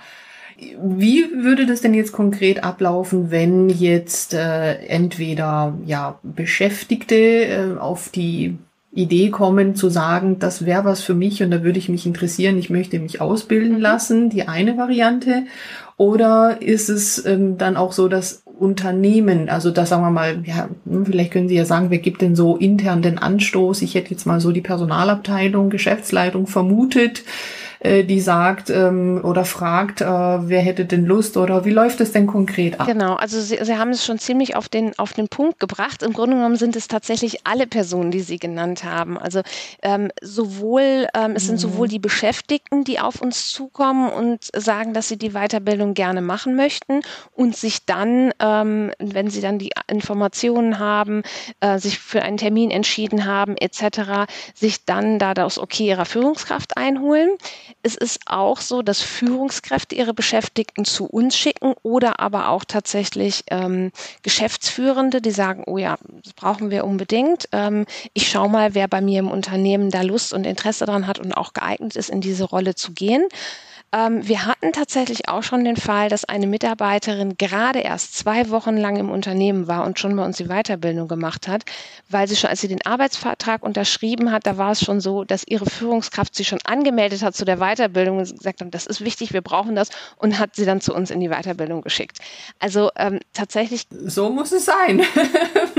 Wie 0.82 1.26
würde 1.44 1.66
das 1.66 1.82
denn 1.82 1.94
jetzt 1.94 2.14
konkret 2.14 2.64
ablaufen, 2.64 3.30
wenn 3.30 3.68
jetzt 3.68 4.34
äh, 4.34 4.76
entweder 4.86 5.74
ja 5.86 6.18
Beschäftigte 6.24 7.16
äh, 7.16 7.78
auf 7.78 8.08
die 8.08 8.58
Idee 8.96 9.30
kommen 9.30 9.76
zu 9.76 9.90
sagen, 9.90 10.40
das 10.40 10.66
wäre 10.66 10.86
was 10.86 11.02
für 11.02 11.14
mich 11.14 11.44
und 11.44 11.52
da 11.52 11.64
würde 11.64 11.78
ich 11.78 11.90
mich 11.90 12.06
interessieren, 12.06 12.58
ich 12.58 12.70
möchte 12.70 12.98
mich 12.98 13.22
ausbilden 13.22 13.76
mhm. 13.76 13.82
lassen, 13.82 14.30
die 14.30 14.48
eine 14.48 14.78
Variante. 14.78 15.44
Oder 15.98 16.62
ist 16.62 16.90
es 16.90 17.26
ähm, 17.26 17.58
dann 17.58 17.78
auch 17.78 17.94
so, 17.94 18.08
dass 18.08 18.44
Unternehmen, 18.58 19.50
also 19.50 19.72
da 19.72 19.86
sagen 19.86 20.04
wir 20.04 20.12
mal, 20.12 20.44
ja, 20.46 20.70
hm, 20.86 21.06
vielleicht 21.06 21.32
können 21.32 21.50
Sie 21.50 21.56
ja 21.56 21.66
sagen, 21.66 21.90
wer 21.90 22.00
gibt 22.00 22.22
denn 22.22 22.36
so 22.36 22.58
intern 22.58 23.02
den 23.02 23.18
Anstoß? 23.18 23.82
Ich 23.82 23.96
hätte 23.96 24.12
jetzt 24.12 24.26
mal 24.26 24.40
so 24.40 24.52
die 24.52 24.62
Personalabteilung, 24.62 25.70
Geschäftsleitung 25.70 26.48
vermutet. 26.48 27.24
Äh, 27.80 28.04
die 28.04 28.22
sagt 28.22 28.70
ähm, 28.70 29.22
oder 29.24 29.46
fragt, 29.46 30.02
äh, 30.02 30.06
wer 30.06 30.62
hätte 30.62 30.86
denn 30.86 31.06
Lust 31.06 31.38
oder 31.38 31.66
wie 31.66 31.72
läuft 31.72 32.02
es 32.02 32.12
denn 32.12 32.28
konkret 32.28 32.80
ab? 32.80 32.88
Genau, 32.88 33.16
also 33.16 33.40
Sie, 33.40 33.58
Sie 33.62 33.78
haben 33.78 33.92
es 33.92 34.06
schon 34.06 34.20
ziemlich 34.20 34.56
auf 34.56 34.70
den, 34.70 34.98
auf 34.98 35.14
den 35.14 35.28
Punkt 35.28 35.60
gebracht. 35.60 36.04
Im 36.04 36.14
Grunde 36.14 36.36
genommen 36.36 36.56
sind 36.56 36.76
es 36.76 36.88
tatsächlich 36.88 37.46
alle 37.46 37.68
Personen, 37.68 38.12
die 38.12 38.22
Sie 38.22 38.38
genannt 38.38 38.84
haben. 38.84 39.18
Also 39.18 39.42
ähm, 39.82 40.10
sowohl, 40.22 41.08
ähm, 41.14 41.34
es 41.36 41.48
sind 41.48 41.58
sowohl 41.58 41.88
mhm. 41.88 41.92
die 41.92 42.00
Beschäftigten, 42.00 42.84
die 42.84 43.00
auf 43.00 43.22
uns 43.22 43.50
zukommen 43.50 44.10
und 44.10 44.50
sagen, 44.56 44.94
dass 44.94 45.08
sie 45.08 45.18
die 45.18 45.32
Weiterbildung 45.32 45.94
gerne 45.94 46.22
machen 46.22 46.56
möchten 46.56 47.02
und 47.34 47.56
sich 47.56 47.86
dann, 47.86 48.34
ähm, 48.40 48.92
wenn 49.00 49.30
sie 49.30 49.42
dann 49.42 49.60
die 49.60 49.72
Informationen 49.88 50.80
haben, 50.80 51.24
äh, 51.60 51.80
sich 51.80 52.00
für 52.00 52.22
einen 52.22 52.38
Termin 52.38 52.72
entschieden 52.72 53.26
haben, 53.26 53.56
etc., 53.58 54.32
sich 54.54 54.86
dann 54.86 55.20
da 55.20 55.34
das 55.34 55.60
Okay 55.60 55.88
ihrer 55.88 56.06
Führungskraft 56.06 56.78
einholen. 56.78 57.30
Es 57.84 57.96
ist 57.96 58.20
auch 58.26 58.62
so, 58.62 58.82
dass 58.82 59.02
Führungskräfte 59.02 59.96
ihre 59.96 60.14
Beschäftigten 60.14 60.86
zu 60.86 61.06
uns 61.06 61.38
schicken 61.38 61.74
oder 61.84 62.20
aber 62.20 62.50
auch 62.50 62.66
tatsächlich 62.66 63.44
ähm, 63.50 63.92
Geschäftsführende, 64.24 65.22
die 65.22 65.32
sagen, 65.32 65.64
oh 65.66 65.78
ja, 65.78 65.98
das 66.24 66.34
brauchen 66.34 66.70
wir 66.70 66.86
unbedingt. 66.86 67.48
Ähm, 67.52 67.86
ich 68.14 68.30
schaue 68.30 68.50
mal, 68.50 68.76
wer 68.76 68.88
bei 68.88 69.02
mir 69.02 69.20
im 69.20 69.32
Unternehmen 69.32 69.90
da 69.90 70.02
Lust 70.02 70.34
und 70.34 70.46
Interesse 70.46 70.86
daran 70.86 71.08
hat 71.08 71.20
und 71.20 71.34
auch 71.34 71.54
geeignet 71.54 71.96
ist, 71.96 72.10
in 72.10 72.22
diese 72.22 72.46
Rolle 72.46 72.76
zu 72.76 72.94
gehen. 72.94 73.28
Ähm, 73.96 74.28
wir 74.28 74.46
hatten 74.46 74.74
tatsächlich 74.74 75.30
auch 75.30 75.42
schon 75.42 75.64
den 75.64 75.78
Fall, 75.78 76.10
dass 76.10 76.26
eine 76.26 76.48
Mitarbeiterin 76.48 77.38
gerade 77.38 77.80
erst 77.80 78.18
zwei 78.18 78.50
Wochen 78.50 78.76
lang 78.76 78.98
im 78.98 79.10
Unternehmen 79.10 79.68
war 79.68 79.86
und 79.86 80.00
schon 80.00 80.16
bei 80.18 80.26
uns 80.26 80.36
die 80.36 80.48
Weiterbildung 80.48 81.08
gemacht 81.08 81.48
hat, 81.48 81.64
weil 82.10 82.28
sie 82.28 82.36
schon, 82.36 82.50
als 82.50 82.60
sie 82.60 82.68
den 82.68 82.86
Arbeitsvertrag 82.86 83.64
unterschrieben 83.64 84.32
hat, 84.32 84.46
da 84.46 84.58
war 84.58 84.72
es 84.72 84.84
schon 84.84 85.00
so, 85.00 85.24
dass 85.24 85.46
ihre 85.48 85.66
Führungskraft 85.66 86.36
sie 86.36 86.44
schon 86.44 86.60
angemeldet 86.66 87.24
hat 87.24 87.36
zu 87.36 87.46
der 87.46 87.58
Weiterbildung 87.58 88.18
und 88.18 88.38
gesagt 88.38 88.60
hat, 88.60 88.74
das 88.74 88.86
ist 88.86 89.00
wichtig, 89.00 89.32
wir 89.32 89.42
brauchen 89.42 89.76
das 89.76 89.90
und 90.18 90.40
hat 90.40 90.56
sie 90.56 90.66
dann 90.66 90.82
zu 90.82 90.94
uns 90.94 91.10
in 91.10 91.22
die 91.22 91.30
Weiterbildung 91.30 91.82
geschickt. 91.82 92.18
Also 92.60 92.90
ähm, 92.98 93.20
tatsächlich. 93.32 93.88
So 93.92 94.30
muss 94.30 94.52
es 94.52 94.66
sein. 94.66 95.04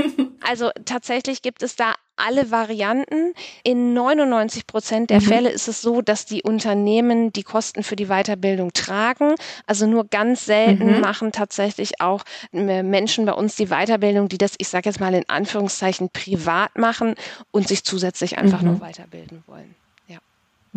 also 0.47 0.71
tatsächlich 0.85 1.41
gibt 1.41 1.61
es 1.61 1.75
da 1.75 1.93
alle 2.15 2.51
Varianten. 2.51 3.33
In 3.63 3.93
99 3.93 4.65
Prozent 4.65 5.09
der 5.09 5.21
mhm. 5.21 5.25
Fälle 5.25 5.49
ist 5.49 5.67
es 5.67 5.81
so, 5.81 6.01
dass 6.01 6.25
die 6.25 6.41
Unternehmen 6.41 7.31
die 7.33 7.43
Kosten 7.43 7.83
für 7.83 7.95
die 7.95 8.07
Weiterbildung 8.07 8.73
tragen. 8.73 9.35
Also 9.65 9.85
nur 9.87 10.05
ganz 10.05 10.45
selten 10.45 10.95
mhm. 10.95 11.01
machen 11.01 11.31
tatsächlich 11.31 12.01
auch 12.01 12.23
äh, 12.53 12.81
Menschen 12.81 13.25
bei 13.25 13.33
uns 13.33 13.55
die 13.55 13.67
Weiterbildung, 13.67 14.29
die 14.29 14.37
das, 14.37 14.55
ich 14.57 14.69
sage 14.69 14.89
jetzt 14.89 14.99
mal 14.99 15.13
in 15.13 15.27
Anführungszeichen, 15.27 16.09
privat 16.09 16.77
machen 16.77 17.15
und 17.51 17.67
sich 17.67 17.83
zusätzlich 17.83 18.37
einfach 18.37 18.61
mhm. 18.61 18.73
noch 18.73 18.81
weiterbilden 18.81 19.43
wollen. 19.47 19.75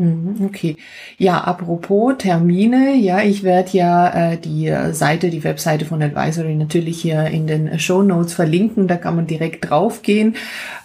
Mhm, 0.01 0.47
okay. 0.47 0.77
Ja, 1.19 1.43
apropos 1.43 2.15
Termine, 2.17 2.95
ja, 2.95 3.21
ich 3.21 3.43
werde 3.43 3.77
ja 3.77 4.33
äh, 4.33 4.39
die 4.39 4.75
Seite, 4.93 5.29
die 5.29 5.45
Webseite 5.45 5.85
von 5.85 6.03
Advisory 6.03 6.55
natürlich 6.55 7.03
hier 7.03 7.27
in 7.27 7.47
den 7.47 7.79
Show 7.79 8.03
Notes 8.03 8.33
verlinken. 8.33 8.89
Da 8.89 8.97
kann 8.97 9.17
man 9.17 9.27
direkt 9.27 9.69
draufgehen. 9.69 10.37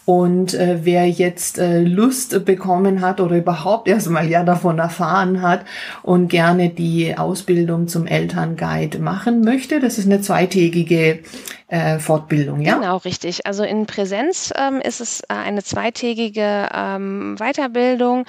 Und 0.04 0.54
äh, 0.54 0.80
wer 0.84 1.10
jetzt 1.10 1.60
äh, 1.60 1.82
Lust 1.82 2.44
bekommen 2.44 3.00
hat 3.00 3.22
oder 3.22 3.38
überhaupt 3.38 3.88
erstmal 3.88 4.30
ja 4.30 4.44
davon 4.44 4.80
erfahren 4.80 5.42
hat 5.42 5.64
und 6.04 6.28
gerne 6.28 6.70
die 6.70 7.18
Ausbildung 7.18 7.88
zum 7.88 8.06
Elternguide 8.08 9.00
machen 9.00 9.42
möchte, 9.42 9.80
das 9.80 9.98
ist 9.98 10.08
eine 10.08 10.20
zweitägige 10.20 11.20
äh, 11.70 12.00
Fortbildung, 12.00 12.60
ja? 12.60 12.76
Genau, 12.76 12.98
richtig. 12.98 13.48
Also 13.48 13.64
in 13.64 13.86
Präsenz 13.86 14.54
ähm, 14.56 14.82
ist 14.82 15.00
es 15.00 15.22
äh, 15.22 15.34
eine 15.34 15.64
zweitägige 15.64 16.68
ähm, 16.74 17.38
Weiterbildung 17.40 18.26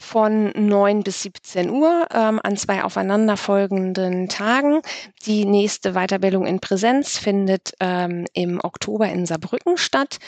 von 0.00 0.50
9 0.56 1.02
bis 1.02 1.22
17 1.22 1.70
Uhr 1.70 2.06
ähm, 2.12 2.40
an 2.42 2.56
zwei 2.56 2.82
aufeinanderfolgenden 2.82 4.28
Tagen. 4.28 4.80
Die 5.26 5.44
nächste 5.44 5.92
Weiterbildung 5.92 6.46
in 6.46 6.58
Präsenz 6.58 7.18
findet 7.18 7.74
ähm, 7.80 8.26
im 8.32 8.60
Oktober 8.62 9.08
in 9.08 9.26
Saarbrücken 9.26 9.76
statt 9.76 10.18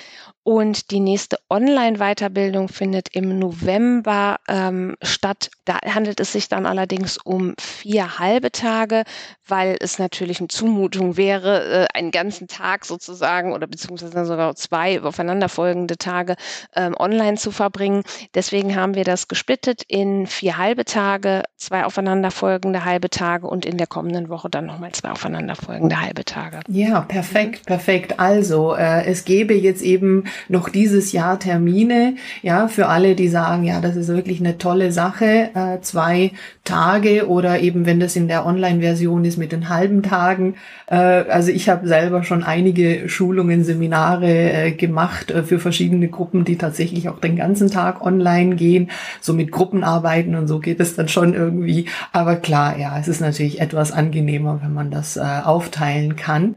und 0.45 0.91
die 0.91 1.01
nächste 1.01 1.39
Online-Weiterbildung 1.49 2.69
findet 2.69 3.09
im 3.15 3.39
November 3.39 4.39
ähm, 4.49 4.97
statt. 5.01 5.51
Da 5.65 5.79
handelt 5.85 6.19
es 6.19 6.33
sich 6.33 6.49
dann 6.49 6.67
allerdings 6.67 7.17
um 7.17 7.55
vier 7.61 8.19
halbe 8.19 8.51
Tage, 8.51 9.05
weil 9.47 9.77
es 9.79 10.01
natürlich 10.01 10.41
eine 10.41 10.49
Zumutung 10.49 11.17
wäre, 11.17 11.87
äh, 11.93 11.99
einen 11.99 12.11
ganzen 12.11 12.49
Tag 12.49 12.85
sozusagen 12.85 13.53
oder 13.53 13.69
beziehungsweise 13.69 14.25
sogar 14.25 14.57
zwei 14.57 15.01
aufeinanderfolgende 15.01 15.97
Tage 15.97 16.35
ähm, 16.75 16.97
online 16.99 17.37
zu 17.37 17.53
verbringen. 17.53 18.03
Deswegen 18.35 18.75
haben 18.75 18.97
wir 18.97 19.05
das 19.05 19.29
gesplittet 19.29 19.83
in 19.87 20.27
vier 20.27 20.57
halbe 20.59 20.85
Tage, 20.85 21.43
zwei 21.57 21.85
aufeinanderfolgende 21.85 22.85
halbe 22.85 23.11
Tage 23.11 23.47
und 23.47 23.65
in 23.65 23.79
der 23.79 23.87
kommenden 23.87 24.29
Woche 24.29 24.51
dann 24.51 24.67
nochmal 24.67 24.91
zwei 24.91 25.13
aufeinanderfolgende 25.13 26.01
halbe 26.01 26.25
Tage. 26.25 26.61
Ja, 26.69 27.03
perfekt, 27.03 27.67
perfekt. 27.67 28.19
Also 28.19 28.75
äh, 28.75 29.05
es 29.05 29.25
gäbe 29.25 29.55
jetzt 29.55 29.83
eben 29.83 30.25
noch 30.49 30.69
dieses 30.69 31.13
Jahr 31.13 31.39
Termine, 31.39 32.17
ja, 32.43 32.69
für 32.69 32.89
alle, 32.89 33.15
die 33.15 33.29
sagen, 33.29 33.65
ja, 33.65 33.81
das 33.81 33.97
ist 33.97 34.09
wirklich 34.09 34.41
eine 34.41 34.59
tolle 34.59 34.93
Sache, 34.93 35.51
äh, 35.55 35.81
zwei 35.81 36.33
Tage 36.65 37.29
oder 37.29 37.61
eben, 37.61 37.87
wenn 37.87 37.99
das 37.99 38.15
in 38.15 38.29
der 38.29 38.47
Online-Version 38.47 39.25
ist, 39.25 39.37
mit 39.37 39.53
den 39.53 39.69
halben 39.69 40.03
Tagen. 40.03 40.55
Äh, 40.87 40.97
also 40.97 41.51
ich 41.51 41.69
habe 41.69 41.89
selber 41.89 42.23
schon 42.23 42.45
einige 42.45 43.09
Schulungen, 43.09 43.65
Seminare 43.65 44.53
äh, 44.53 44.71
gemacht 44.73 45.31
äh, 45.31 45.43
für 45.43 45.59
verschiedene 45.59 46.09
Gruppen, 46.09 46.45
die 46.45 46.57
tatsächlich 46.57 47.09
auch 47.09 47.19
den 47.19 47.37
ganzen 47.37 47.71
Tag 47.71 48.03
online 48.03 48.57
gehen, 48.57 48.91
so 49.21 49.33
mit 49.33 49.51
Gruppenarbeiten 49.51 50.35
und 50.37 50.47
so 50.47 50.61
geht 50.61 50.81
es 50.81 50.95
dann 50.95 51.09
schon 51.09 51.35
irgendwie. 51.35 51.87
Aber 52.13 52.37
klar, 52.37 52.79
ja, 52.79 52.99
es 52.99 53.09
ist 53.09 53.21
natürlich 53.21 53.61
etwas 53.61 53.93
angenehmer, 53.93 54.61
wenn 54.63 54.73
man 54.73 54.91
das 54.91 55.17
äh, 55.17 55.21
aufteilen 55.21 56.17
kann. 56.17 56.55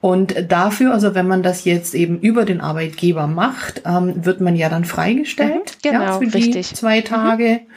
Und 0.00 0.50
dafür, 0.50 0.92
also 0.92 1.14
wenn 1.14 1.28
man 1.28 1.42
das 1.42 1.64
jetzt 1.64 1.94
eben 1.94 2.18
über 2.20 2.44
den 2.44 2.60
Arbeitgeber 2.60 3.26
macht, 3.26 3.82
ähm, 3.86 4.24
wird 4.24 4.40
man 4.40 4.56
ja 4.56 4.68
dann 4.68 4.84
freigestellt 4.84 5.78
mhm, 5.84 5.88
genau, 5.88 6.02
ja, 6.02 6.18
für 6.18 6.34
richtig. 6.34 6.68
die 6.68 6.74
zwei 6.74 7.00
Tage. 7.00 7.60
Mhm. 7.62 7.72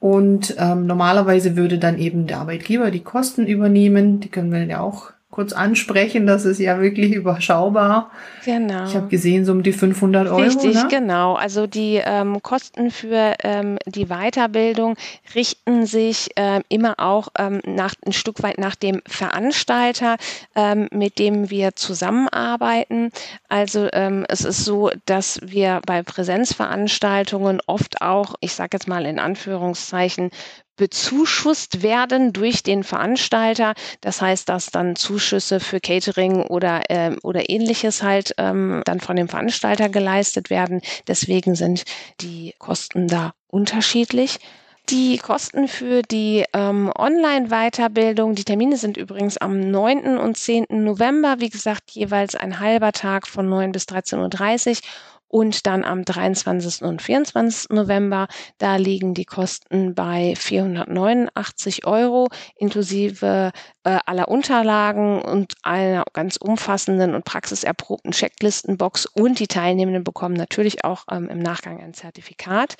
Und 0.00 0.54
ähm, 0.58 0.86
normalerweise 0.86 1.56
würde 1.56 1.78
dann 1.78 1.98
eben 1.98 2.26
der 2.26 2.38
Arbeitgeber 2.38 2.90
die 2.90 3.02
Kosten 3.02 3.46
übernehmen. 3.46 4.20
Die 4.20 4.28
können 4.28 4.52
wir 4.52 4.64
ja 4.64 4.80
auch 4.80 5.10
kurz 5.30 5.52
ansprechen. 5.52 6.26
Das 6.26 6.44
ist 6.44 6.58
ja 6.58 6.80
wirklich 6.80 7.12
überschaubar. 7.12 8.10
Genau. 8.44 8.86
Ich 8.86 8.94
habe 8.94 9.08
gesehen, 9.08 9.44
so 9.44 9.52
um 9.52 9.62
die 9.62 9.72
500 9.72 10.28
Euro. 10.28 10.36
Richtig, 10.36 10.74
ne? 10.74 10.86
genau. 10.88 11.34
Also 11.34 11.66
die 11.66 12.00
ähm, 12.02 12.42
Kosten 12.42 12.90
für 12.90 13.34
ähm, 13.44 13.78
die 13.86 14.06
Weiterbildung 14.06 14.96
richten 15.34 15.84
sich 15.84 16.30
ähm, 16.36 16.62
immer 16.68 16.94
auch 16.98 17.28
ähm, 17.38 17.60
nach, 17.66 17.94
ein 18.06 18.12
Stück 18.12 18.42
weit 18.42 18.58
nach 18.58 18.74
dem 18.74 19.02
Veranstalter, 19.06 20.16
ähm, 20.54 20.88
mit 20.92 21.18
dem 21.18 21.50
wir 21.50 21.76
zusammenarbeiten. 21.76 23.10
Also 23.48 23.88
ähm, 23.92 24.24
es 24.28 24.44
ist 24.44 24.64
so, 24.64 24.90
dass 25.04 25.40
wir 25.44 25.82
bei 25.86 26.02
Präsenzveranstaltungen 26.02 27.60
oft 27.66 28.00
auch, 28.00 28.34
ich 28.40 28.54
sage 28.54 28.70
jetzt 28.72 28.88
mal 28.88 29.04
in 29.04 29.18
Anführungszeichen, 29.18 30.30
bezuschusst 30.78 31.82
werden 31.82 32.32
durch 32.32 32.62
den 32.62 32.82
Veranstalter. 32.82 33.74
Das 34.00 34.22
heißt, 34.22 34.48
dass 34.48 34.70
dann 34.70 34.96
Zuschüsse 34.96 35.60
für 35.60 35.80
Catering 35.80 36.42
oder, 36.44 36.88
äh, 36.88 37.16
oder 37.22 37.50
ähnliches 37.50 38.02
halt 38.02 38.32
ähm, 38.38 38.80
dann 38.86 39.00
von 39.00 39.16
dem 39.16 39.28
Veranstalter 39.28 39.90
geleistet 39.90 40.48
werden. 40.48 40.80
Deswegen 41.06 41.54
sind 41.54 41.84
die 42.22 42.54
Kosten 42.58 43.08
da 43.08 43.32
unterschiedlich. 43.48 44.38
Die 44.88 45.18
Kosten 45.18 45.68
für 45.68 46.00
die 46.00 46.46
ähm, 46.54 46.90
Online-Weiterbildung, 46.96 48.34
die 48.34 48.44
Termine 48.44 48.78
sind 48.78 48.96
übrigens 48.96 49.36
am 49.36 49.70
9. 49.70 50.16
und 50.16 50.38
10. 50.38 50.64
November, 50.70 51.36
wie 51.40 51.50
gesagt, 51.50 51.90
jeweils 51.90 52.34
ein 52.34 52.58
halber 52.58 52.92
Tag 52.92 53.26
von 53.26 53.46
9 53.50 53.72
bis 53.72 53.84
13.30 53.84 54.68
Uhr 54.70 54.74
und 55.28 55.66
dann 55.66 55.84
am 55.84 56.04
23. 56.04 56.82
und 56.82 57.02
24. 57.02 57.70
November, 57.70 58.28
da 58.58 58.76
liegen 58.76 59.14
die 59.14 59.24
Kosten 59.24 59.94
bei 59.94 60.34
489 60.36 61.86
Euro 61.86 62.28
inklusive 62.56 63.52
äh, 63.84 63.98
aller 64.06 64.28
Unterlagen 64.28 65.20
und 65.22 65.54
einer 65.62 66.04
ganz 66.12 66.36
umfassenden 66.36 67.14
und 67.14 67.24
praxiserprobten 67.24 68.12
Checklistenbox 68.12 69.06
und 69.06 69.38
die 69.38 69.48
Teilnehmenden 69.48 70.04
bekommen 70.04 70.34
natürlich 70.34 70.84
auch 70.84 71.04
ähm, 71.10 71.28
im 71.28 71.38
Nachgang 71.38 71.80
ein 71.80 71.94
Zertifikat. 71.94 72.76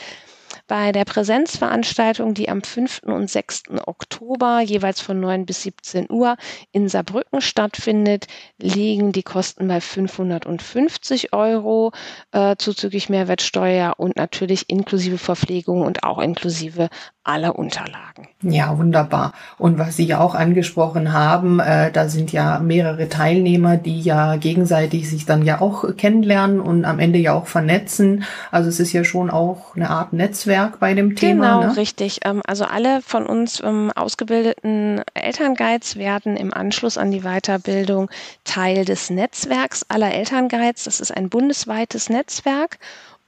Bei 0.68 0.92
der 0.92 1.06
Präsenzveranstaltung, 1.06 2.34
die 2.34 2.50
am 2.50 2.62
5. 2.62 3.00
und 3.04 3.30
6. 3.30 3.62
Oktober 3.86 4.60
jeweils 4.60 5.00
von 5.00 5.18
9 5.18 5.46
bis 5.46 5.62
17 5.62 6.10
Uhr 6.10 6.36
in 6.72 6.90
Saarbrücken 6.90 7.40
stattfindet, 7.40 8.26
liegen 8.58 9.12
die 9.12 9.22
Kosten 9.22 9.66
bei 9.66 9.80
550 9.80 11.32
Euro 11.32 11.92
äh, 12.32 12.56
zuzüglich 12.56 13.08
Mehrwertsteuer 13.08 13.94
und 13.96 14.16
natürlich 14.16 14.68
inklusive 14.68 15.16
Verpflegung 15.16 15.80
und 15.80 16.04
auch 16.04 16.18
inklusive 16.18 16.90
alle 17.28 17.52
Unterlagen. 17.52 18.28
Ja, 18.42 18.78
wunderbar. 18.78 19.32
Und 19.58 19.78
was 19.78 19.96
Sie 19.96 20.14
auch 20.14 20.34
angesprochen 20.34 21.12
haben, 21.12 21.60
äh, 21.60 21.92
da 21.92 22.08
sind 22.08 22.32
ja 22.32 22.58
mehrere 22.58 23.08
Teilnehmer, 23.08 23.76
die 23.76 24.00
ja 24.00 24.36
gegenseitig 24.36 25.10
sich 25.10 25.26
dann 25.26 25.44
ja 25.44 25.60
auch 25.60 25.84
kennenlernen 25.96 26.60
und 26.60 26.86
am 26.86 26.98
Ende 26.98 27.18
ja 27.18 27.34
auch 27.34 27.46
vernetzen. 27.46 28.24
Also 28.50 28.70
es 28.70 28.80
ist 28.80 28.92
ja 28.94 29.04
schon 29.04 29.28
auch 29.28 29.76
eine 29.76 29.90
Art 29.90 30.14
Netzwerk 30.14 30.80
bei 30.80 30.94
dem 30.94 31.16
Thema. 31.16 31.58
Genau, 31.58 31.66
ne? 31.72 31.76
richtig. 31.76 32.20
Ähm, 32.24 32.40
also 32.46 32.64
alle 32.64 33.02
von 33.02 33.26
uns 33.26 33.62
ähm, 33.62 33.92
ausgebildeten 33.94 35.02
Elternguides 35.12 35.96
werden 35.96 36.36
im 36.36 36.54
Anschluss 36.54 36.96
an 36.96 37.10
die 37.10 37.22
Weiterbildung 37.22 38.08
Teil 38.44 38.86
des 38.86 39.10
Netzwerks 39.10 39.84
aller 39.88 40.14
Elternguides. 40.14 40.84
Das 40.84 41.00
ist 41.00 41.14
ein 41.14 41.28
bundesweites 41.28 42.08
Netzwerk. 42.08 42.78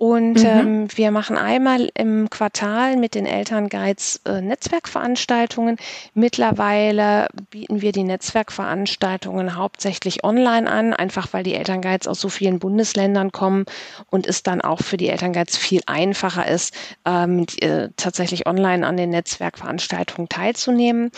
Und 0.01 0.39
mhm. 0.39 0.47
ähm, 0.47 0.89
wir 0.97 1.11
machen 1.11 1.37
einmal 1.37 1.91
im 1.93 2.31
Quartal 2.31 2.97
mit 2.97 3.15
den 3.15 3.27
Elternguides 3.27 4.23
äh, 4.25 4.41
Netzwerkveranstaltungen. 4.41 5.77
Mittlerweile 6.15 7.29
bieten 7.51 7.83
wir 7.83 7.93
die 7.93 8.05
Netzwerkveranstaltungen 8.05 9.57
hauptsächlich 9.57 10.25
online 10.25 10.71
an, 10.71 10.95
einfach 10.95 11.35
weil 11.35 11.43
die 11.43 11.53
Elternguides 11.53 12.09
aus 12.09 12.19
so 12.19 12.31
vielen 12.31 12.61
Bundesländern 12.61 13.31
kommen 13.31 13.67
und 14.09 14.27
es 14.27 14.43
dann 14.43 14.63
auch 14.63 14.81
für 14.81 14.97
die 14.97 15.11
Elternguides 15.11 15.59
viel 15.59 15.83
einfacher 15.85 16.49
ist, 16.49 16.75
ähm, 17.05 17.45
die, 17.45 17.61
äh, 17.61 17.91
tatsächlich 17.99 18.47
online 18.47 18.87
an 18.87 18.97
den 18.97 19.11
Netzwerkveranstaltungen 19.11 20.31
teilzunehmen. 20.31 21.11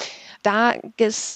Da 0.42 0.74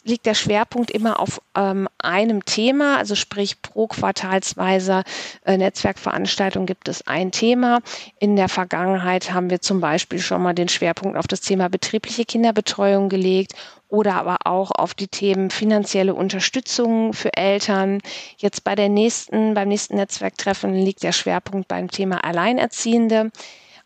liegt 0.05 0.27
der 0.27 0.35
Schwerpunkt 0.35 0.91
immer 0.91 1.21
auf 1.21 1.41
ähm, 1.57 1.89
einem 1.99 2.45
Thema, 2.45 2.99
also 2.99 3.15
sprich 3.15 3.63
pro 3.63 3.87
quartalsweise 3.87 5.05
äh, 5.45 5.57
Netzwerkveranstaltung 5.57 6.67
gibt 6.67 6.89
es 6.89 7.07
ein 7.07 7.31
Thema. 7.31 7.81
In 8.19 8.35
der 8.35 8.49
Vergangenheit 8.49 9.33
haben 9.33 9.49
wir 9.49 9.61
zum 9.61 9.81
Beispiel 9.81 10.19
schon 10.19 10.43
mal 10.43 10.55
den 10.55 10.69
Schwerpunkt 10.69 11.17
auf 11.17 11.29
das 11.29 11.41
Thema 11.41 11.69
betriebliche 11.69 12.25
Kinderbetreuung 12.25 13.09
gelegt 13.09 13.55
oder 13.89 14.15
aber 14.15 14.39
auch 14.45 14.73
auf 14.73 14.95
die 14.95 15.09
Themen 15.09 15.51
finanzielle 15.51 16.15
Unterstützung 16.15 17.13
für 17.13 17.33
Eltern. 17.37 18.01
Jetzt 18.39 18.65
bei 18.65 18.75
der 18.75 18.89
nächsten, 18.89 19.55
beim 19.55 19.69
nächsten 19.69 19.95
Netzwerktreffen 19.95 20.75
liegt 20.75 21.05
der 21.05 21.13
Schwerpunkt 21.13 21.69
beim 21.69 21.91
Thema 21.91 22.25
Alleinerziehende. 22.25 23.31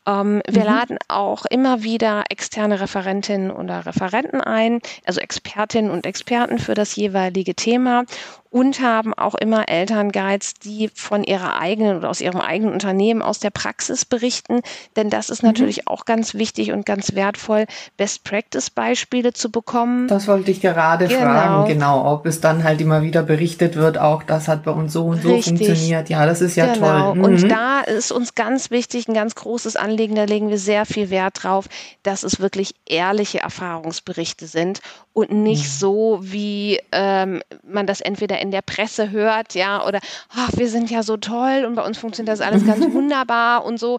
Ähm, 0.06 0.42
wir 0.48 0.62
mhm. 0.62 0.66
laden 0.66 0.98
auch 1.08 1.44
immer 1.46 1.82
wieder 1.82 2.24
externe 2.30 2.80
Referentinnen 2.80 3.50
oder 3.50 3.86
Referenten 3.86 4.40
ein, 4.40 4.80
also 5.04 5.20
Expertinnen 5.20 5.90
und 5.90 6.06
Experten 6.06 6.58
für 6.58 6.74
das 6.74 6.96
jeweilige 6.96 7.54
Thema 7.54 8.04
und 8.50 8.80
haben 8.80 9.14
auch 9.14 9.36
immer 9.36 9.68
Elternguides, 9.68 10.54
die 10.54 10.90
von 10.92 11.22
ihrer 11.22 11.58
eigenen 11.58 11.96
oder 11.96 12.10
aus 12.10 12.20
ihrem 12.20 12.40
eigenen 12.40 12.72
Unternehmen 12.72 13.22
aus 13.22 13.38
der 13.38 13.50
Praxis 13.50 14.04
berichten. 14.04 14.60
Denn 14.96 15.08
das 15.08 15.30
ist 15.30 15.42
mhm. 15.42 15.50
natürlich 15.50 15.86
auch 15.86 16.04
ganz 16.04 16.34
wichtig 16.34 16.72
und 16.72 16.84
ganz 16.84 17.14
wertvoll, 17.14 17.66
Best-Practice-Beispiele 17.96 19.32
zu 19.32 19.50
bekommen. 19.50 20.08
Das 20.08 20.26
wollte 20.26 20.50
ich 20.50 20.60
gerade 20.60 21.06
genau. 21.06 21.20
fragen, 21.20 21.68
genau, 21.68 22.12
ob 22.12 22.26
es 22.26 22.40
dann 22.40 22.64
halt 22.64 22.80
immer 22.80 23.02
wieder 23.02 23.22
berichtet 23.22 23.76
wird, 23.76 23.98
auch 23.98 24.24
das 24.24 24.48
hat 24.48 24.64
bei 24.64 24.72
uns 24.72 24.92
so 24.92 25.06
und 25.06 25.22
so 25.22 25.32
Richtig. 25.32 25.58
funktioniert. 25.58 26.08
Ja, 26.08 26.26
das 26.26 26.40
ist 26.40 26.56
ja 26.56 26.74
genau. 26.74 27.12
toll. 27.12 27.14
Mhm. 27.14 27.24
Und 27.24 27.50
da 27.50 27.80
ist 27.80 28.10
uns 28.10 28.34
ganz 28.34 28.72
wichtig, 28.72 29.06
ein 29.06 29.14
ganz 29.14 29.36
großes 29.36 29.76
Anliegen, 29.76 30.16
da 30.16 30.24
legen 30.24 30.48
wir 30.48 30.58
sehr 30.58 30.86
viel 30.86 31.10
Wert 31.10 31.44
drauf, 31.44 31.68
dass 32.02 32.24
es 32.24 32.40
wirklich 32.40 32.74
ehrliche 32.86 33.38
Erfahrungsberichte 33.40 34.48
sind 34.48 34.80
und 35.12 35.32
nicht 35.32 35.64
mhm. 35.64 35.78
so, 35.78 36.18
wie 36.22 36.78
ähm, 36.92 37.42
man 37.64 37.86
das 37.86 38.00
entweder 38.00 38.38
in 38.40 38.50
der 38.50 38.62
Presse 38.62 39.10
hört, 39.10 39.54
ja, 39.54 39.86
oder 39.86 39.98
ach, 40.34 40.50
wir 40.54 40.68
sind 40.68 40.90
ja 40.90 41.02
so 41.02 41.16
toll 41.16 41.64
und 41.66 41.74
bei 41.74 41.84
uns 41.84 41.98
funktioniert 41.98 42.32
das 42.32 42.46
alles 42.46 42.64
ganz 42.64 42.80
wunderbar 42.92 43.64
und 43.64 43.78
so. 43.78 43.98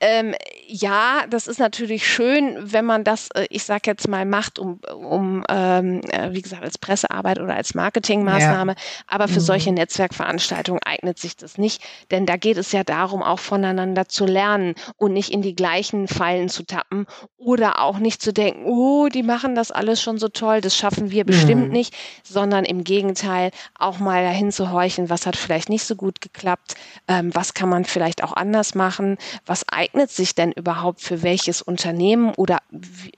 Ähm, 0.00 0.34
ja, 0.66 1.24
das 1.28 1.46
ist 1.46 1.58
natürlich 1.58 2.06
schön, 2.06 2.56
wenn 2.60 2.84
man 2.84 3.04
das, 3.04 3.28
äh, 3.34 3.46
ich 3.50 3.64
sag 3.64 3.86
jetzt 3.86 4.08
mal, 4.08 4.24
macht, 4.24 4.58
um, 4.58 4.80
um 4.94 5.44
ähm, 5.48 6.00
äh, 6.10 6.32
wie 6.32 6.42
gesagt, 6.42 6.62
als 6.62 6.78
Pressearbeit 6.78 7.40
oder 7.40 7.54
als 7.54 7.74
Marketingmaßnahme. 7.74 8.72
Ja. 8.72 8.78
Aber 9.06 9.28
für 9.28 9.40
mhm. 9.40 9.44
solche 9.44 9.72
Netzwerkveranstaltungen 9.72 10.82
eignet 10.84 11.18
sich 11.18 11.36
das 11.36 11.58
nicht, 11.58 11.82
denn 12.10 12.26
da 12.26 12.36
geht 12.36 12.56
es 12.56 12.72
ja 12.72 12.84
darum, 12.84 13.22
auch 13.22 13.38
voneinander 13.38 14.08
zu 14.08 14.26
lernen 14.26 14.74
und 14.96 15.12
nicht 15.12 15.30
in 15.30 15.42
die 15.42 15.54
gleichen 15.54 16.08
Fallen 16.08 16.48
zu 16.48 16.64
tappen 16.64 17.06
oder 17.36 17.80
auch 17.80 17.98
nicht 17.98 18.22
zu 18.22 18.32
denken, 18.32 18.64
oh, 18.66 19.08
die 19.08 19.22
machen 19.22 19.54
das 19.54 19.70
alles 19.70 20.00
schon 20.02 20.18
so 20.18 20.28
toll, 20.28 20.51
das 20.60 20.76
schaffen 20.76 21.10
wir 21.10 21.24
bestimmt 21.24 21.68
mhm. 21.68 21.72
nicht, 21.72 21.94
sondern 22.22 22.64
im 22.64 22.84
Gegenteil 22.84 23.50
auch 23.78 23.98
mal 23.98 24.22
dahin 24.22 24.52
zu 24.52 24.70
horchen, 24.70 25.10
was 25.10 25.26
hat 25.26 25.36
vielleicht 25.36 25.68
nicht 25.68 25.84
so 25.84 25.96
gut 25.96 26.20
geklappt, 26.20 26.74
ähm, 27.08 27.34
was 27.34 27.54
kann 27.54 27.68
man 27.68 27.84
vielleicht 27.84 28.22
auch 28.22 28.32
anders 28.32 28.74
machen, 28.74 29.16
was 29.46 29.68
eignet 29.68 30.02
eignet 30.02 30.10
sich 30.10 30.34
denn 30.34 30.52
überhaupt 30.52 31.00
für 31.00 31.22
welches 31.22 31.62
Unternehmen 31.62 32.34
oder 32.34 32.58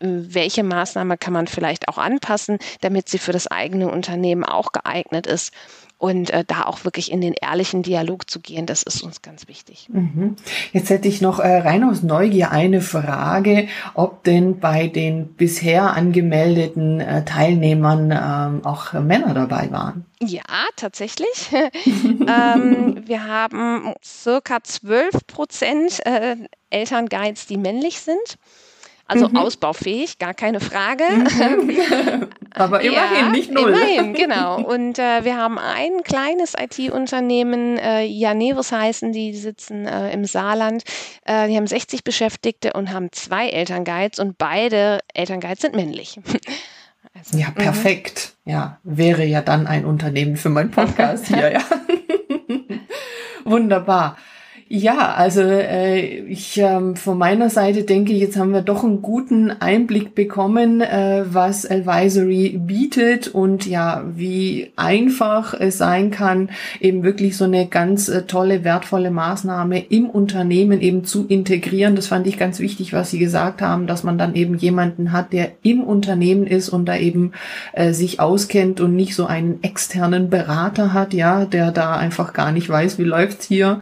welche 0.00 0.62
Maßnahme 0.62 1.16
kann 1.16 1.32
man 1.32 1.46
vielleicht 1.46 1.88
auch 1.88 1.98
anpassen, 1.98 2.58
damit 2.80 3.08
sie 3.08 3.18
für 3.18 3.32
das 3.32 3.46
eigene 3.46 3.90
Unternehmen 3.90 4.44
auch 4.44 4.72
geeignet 4.72 5.26
ist? 5.26 5.52
Und 6.04 6.28
äh, 6.28 6.44
da 6.46 6.64
auch 6.66 6.84
wirklich 6.84 7.10
in 7.10 7.22
den 7.22 7.32
ehrlichen 7.32 7.82
Dialog 7.82 8.28
zu 8.28 8.38
gehen, 8.38 8.66
das 8.66 8.82
ist 8.82 9.02
uns 9.02 9.22
ganz 9.22 9.48
wichtig. 9.48 9.88
Mhm. 9.90 10.36
Jetzt 10.70 10.90
hätte 10.90 11.08
ich 11.08 11.22
noch 11.22 11.38
äh, 11.38 11.56
rein 11.56 11.82
aus 11.82 12.02
Neugier 12.02 12.50
eine 12.50 12.82
Frage, 12.82 13.68
ob 13.94 14.22
denn 14.22 14.60
bei 14.60 14.88
den 14.88 15.28
bisher 15.28 15.94
angemeldeten 15.94 17.00
äh, 17.00 17.24
Teilnehmern 17.24 18.10
ähm, 18.10 18.66
auch 18.66 18.92
Männer 18.92 19.32
dabei 19.32 19.70
waren. 19.72 20.04
Ja, 20.20 20.42
tatsächlich. 20.76 21.48
ähm, 21.54 23.02
wir 23.06 23.26
haben 23.26 23.94
circa 24.04 24.62
12 24.62 25.26
Prozent 25.26 26.04
äh, 26.04 26.36
Elternguides, 26.68 27.46
die 27.46 27.56
männlich 27.56 28.00
sind. 28.00 28.36
Also 29.06 29.30
mhm. 29.30 29.36
ausbaufähig, 29.38 30.18
gar 30.18 30.34
keine 30.34 30.60
Frage. 30.60 31.04
Mhm. 31.10 32.28
Aber 32.54 32.80
immerhin, 32.80 33.26
ja, 33.26 33.28
nicht 33.30 33.50
null. 33.50 33.70
Immerhin, 33.70 34.14
genau. 34.14 34.62
Und 34.62 34.98
äh, 34.98 35.24
wir 35.24 35.36
haben 35.36 35.58
ein 35.58 36.02
kleines 36.04 36.54
IT-Unternehmen, 36.58 37.78
äh, 37.78 38.04
Janevus 38.04 38.72
heißen, 38.72 39.12
die 39.12 39.34
sitzen 39.34 39.86
äh, 39.86 40.12
im 40.12 40.24
Saarland. 40.24 40.84
Äh, 41.24 41.48
die 41.48 41.56
haben 41.56 41.66
60 41.66 42.04
Beschäftigte 42.04 42.72
und 42.72 42.92
haben 42.92 43.10
zwei 43.12 43.48
Elternguides 43.48 44.20
und 44.20 44.38
beide 44.38 45.00
Elternguides 45.12 45.60
sind 45.60 45.74
männlich. 45.74 46.18
Also, 47.16 47.38
ja, 47.38 47.48
mhm. 47.48 47.54
perfekt. 47.54 48.32
Mhm. 48.44 48.52
Ja, 48.52 48.78
wäre 48.82 49.24
ja 49.24 49.40
dann 49.40 49.68
ein 49.68 49.84
Unternehmen 49.84 50.36
für 50.36 50.48
meinen 50.48 50.72
Podcast 50.72 51.26
hier, 51.28 51.52
ja. 51.52 51.60
Wunderbar. 53.44 54.16
Ja, 54.76 55.14
also 55.14 55.40
äh, 55.40 56.00
ich 56.26 56.58
ähm, 56.58 56.96
von 56.96 57.16
meiner 57.16 57.48
Seite 57.48 57.84
denke, 57.84 58.12
jetzt 58.12 58.37
haben 58.37 58.52
wir 58.52 58.60
doch 58.60 58.82
einen 58.82 59.02
guten 59.02 59.52
Einblick 59.52 60.16
bekommen, 60.16 60.80
äh, 60.80 61.22
was 61.26 61.64
Advisory 61.64 62.58
bietet 62.58 63.28
und 63.28 63.66
ja, 63.66 64.02
wie 64.16 64.72
einfach 64.74 65.54
es 65.54 65.78
sein 65.78 66.10
kann, 66.10 66.50
eben 66.80 67.04
wirklich 67.04 67.37
so 67.37 67.44
eine 67.44 67.68
ganz 67.68 68.08
äh, 68.08 68.22
tolle, 68.22 68.64
wertvolle 68.64 69.12
Maßnahme 69.12 69.78
im 69.78 70.10
Unternehmen 70.10 70.80
eben 70.80 71.04
zu 71.04 71.24
integrieren. 71.28 71.94
Das 71.94 72.08
fand 72.08 72.26
ich 72.26 72.37
ganz 72.37 72.58
wichtig, 72.58 72.92
was 72.92 73.12
Sie 73.12 73.20
gesagt 73.20 73.62
haben, 73.62 73.87
dass 73.87 74.02
man 74.02 74.18
dann 74.18 74.34
eben 74.34 74.56
jemanden 74.56 75.12
hat, 75.12 75.32
der 75.32 75.52
im 75.62 75.84
Unternehmen 75.84 76.48
ist 76.48 76.68
und 76.68 76.87
da 76.87 76.96
eben 76.96 77.30
äh, 77.74 77.92
sich 77.92 78.18
auskennt 78.18 78.80
und 78.80 78.96
nicht 78.96 79.14
so 79.14 79.26
einen 79.26 79.62
externen 79.62 80.30
Berater 80.30 80.92
hat, 80.92 81.14
ja, 81.14 81.44
der 81.44 81.70
da 81.70 81.94
einfach 81.94 82.32
gar 82.32 82.50
nicht 82.50 82.68
weiß, 82.68 82.98
wie 82.98 83.04
läuft's 83.04 83.46
hier 83.46 83.80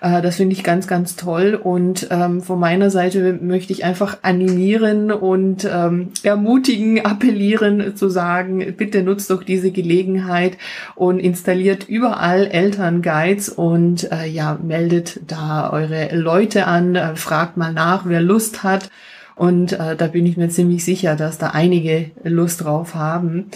äh, 0.00 0.22
das 0.22 0.36
finde 0.36 0.54
ich 0.54 0.62
ganz, 0.62 0.86
ganz 0.86 1.16
toll. 1.16 1.58
Und 1.60 2.08
ähm, 2.10 2.40
von 2.42 2.58
meiner 2.58 2.90
Seite 2.90 3.38
möchte 3.40 3.72
ich 3.72 3.84
einfach 3.84 4.18
animieren 4.22 5.10
und 5.10 5.68
ähm, 5.70 6.10
ermutigen, 6.22 7.00
appellieren 7.04 7.96
zu 7.96 8.08
sagen, 8.08 8.74
bitte 8.76 9.02
nutzt 9.02 9.30
doch 9.30 9.42
diese 9.42 9.70
Gelegenheit 9.70 10.56
und 10.94 11.18
installiert 11.18 11.88
überall 11.88 12.46
Elternguides 12.46 13.48
und 13.48 14.10
äh, 14.12 14.26
ja, 14.26 14.58
meldet 14.62 15.20
da 15.26 15.70
eure 15.70 16.14
Leute 16.14 16.66
an, 16.66 16.94
äh, 16.94 17.16
fragt 17.16 17.56
mal 17.56 17.72
nach, 17.72 18.06
wer 18.06 18.20
Lust 18.20 18.62
hat. 18.62 18.90
Und 19.34 19.72
äh, 19.72 19.94
da 19.94 20.08
bin 20.08 20.26
ich 20.26 20.36
mir 20.36 20.48
ziemlich 20.48 20.84
sicher, 20.84 21.14
dass 21.14 21.38
da 21.38 21.50
einige 21.50 22.10
Lust 22.24 22.64
drauf 22.64 22.96
haben. 22.96 23.50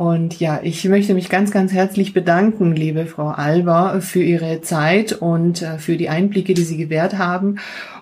Und 0.00 0.40
ja, 0.40 0.60
ich 0.62 0.82
möchte 0.86 1.12
mich 1.12 1.28
ganz, 1.28 1.50
ganz 1.50 1.74
herzlich 1.74 2.14
bedanken, 2.14 2.74
liebe 2.74 3.04
Frau 3.04 3.28
Alba, 3.28 4.00
für 4.00 4.22
Ihre 4.22 4.62
Zeit 4.62 5.12
und 5.12 5.60
äh, 5.60 5.76
für 5.76 5.98
die 5.98 6.08
Einblicke, 6.08 6.54
die 6.54 6.62
Sie 6.62 6.78
gewährt 6.78 7.18
haben. 7.18 7.56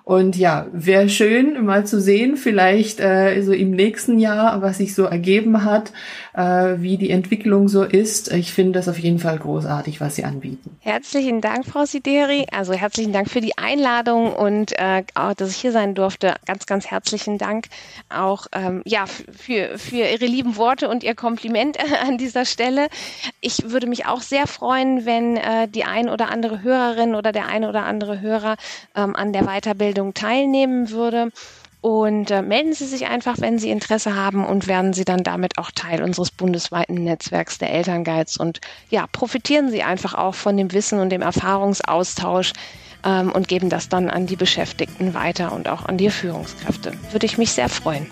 Und 0.04 0.36
ja, 0.36 0.68
wäre 0.72 1.08
schön 1.08 1.66
mal 1.66 1.86
zu 1.86 2.00
sehen, 2.00 2.36
vielleicht 2.36 3.00
äh, 3.00 3.42
so 3.42 3.52
im 3.52 3.72
nächsten 3.72 4.20
Jahr, 4.20 4.62
was 4.62 4.78
sich 4.78 4.94
so 4.94 5.06
ergeben 5.06 5.64
hat, 5.64 5.92
wie 6.38 6.96
die 6.96 7.10
Entwicklung 7.10 7.68
so 7.68 7.82
ist. 7.82 8.32
Ich 8.32 8.52
finde 8.52 8.78
das 8.78 8.88
auf 8.88 8.98
jeden 8.98 9.18
Fall 9.18 9.38
großartig, 9.38 10.00
was 10.00 10.14
Sie 10.14 10.24
anbieten. 10.24 10.76
Herzlichen 10.80 11.40
Dank, 11.40 11.66
Frau 11.66 11.84
Sideri. 11.84 12.46
Also 12.52 12.74
herzlichen 12.74 13.12
Dank 13.12 13.28
für 13.28 13.40
die 13.40 13.58
Einladung 13.58 14.32
und 14.32 14.72
äh, 14.78 15.02
auch, 15.14 15.34
dass 15.34 15.50
ich 15.50 15.56
hier 15.56 15.72
sein 15.72 15.94
durfte. 15.94 16.34
Ganz, 16.46 16.66
ganz 16.66 16.86
herzlichen 16.86 17.38
Dank 17.38 17.66
auch 18.08 18.46
ähm, 18.52 18.82
ja, 18.84 19.06
für, 19.06 19.78
für 19.78 19.96
Ihre 19.96 20.26
lieben 20.26 20.56
Worte 20.56 20.88
und 20.88 21.02
Ihr 21.02 21.14
Kompliment 21.14 21.76
an 22.06 22.18
dieser 22.18 22.44
Stelle. 22.44 22.88
Ich 23.40 23.70
würde 23.70 23.88
mich 23.88 24.06
auch 24.06 24.20
sehr 24.20 24.46
freuen, 24.46 25.06
wenn 25.06 25.36
äh, 25.36 25.68
die 25.68 25.84
ein 25.84 26.08
oder 26.08 26.30
andere 26.30 26.62
Hörerin 26.62 27.14
oder 27.14 27.32
der 27.32 27.46
ein 27.46 27.64
oder 27.64 27.84
andere 27.84 28.20
Hörer 28.20 28.56
ähm, 28.94 29.16
an 29.16 29.32
der 29.32 29.44
Weiterbildung 29.44 30.14
teilnehmen 30.14 30.90
würde. 30.90 31.32
Und 31.80 32.30
äh, 32.30 32.42
melden 32.42 32.72
Sie 32.72 32.86
sich 32.86 33.06
einfach, 33.06 33.36
wenn 33.38 33.58
Sie 33.58 33.70
Interesse 33.70 34.16
haben 34.16 34.44
und 34.44 34.66
werden 34.66 34.92
Sie 34.92 35.04
dann 35.04 35.22
damit 35.22 35.58
auch 35.58 35.70
Teil 35.70 36.02
unseres 36.02 36.30
bundesweiten 36.30 37.04
Netzwerks 37.04 37.58
der 37.58 37.72
Elternguides. 37.72 38.36
Und 38.36 38.60
ja, 38.90 39.06
profitieren 39.06 39.70
Sie 39.70 39.82
einfach 39.82 40.14
auch 40.14 40.34
von 40.34 40.56
dem 40.56 40.72
Wissen 40.72 40.98
und 40.98 41.10
dem 41.10 41.22
Erfahrungsaustausch 41.22 42.52
ähm, 43.04 43.30
und 43.30 43.46
geben 43.46 43.70
das 43.70 43.88
dann 43.88 44.10
an 44.10 44.26
die 44.26 44.36
Beschäftigten 44.36 45.14
weiter 45.14 45.52
und 45.52 45.68
auch 45.68 45.86
an 45.86 45.98
die 45.98 46.10
Führungskräfte. 46.10 46.92
Würde 47.12 47.26
ich 47.26 47.38
mich 47.38 47.52
sehr 47.52 47.68
freuen. 47.68 48.08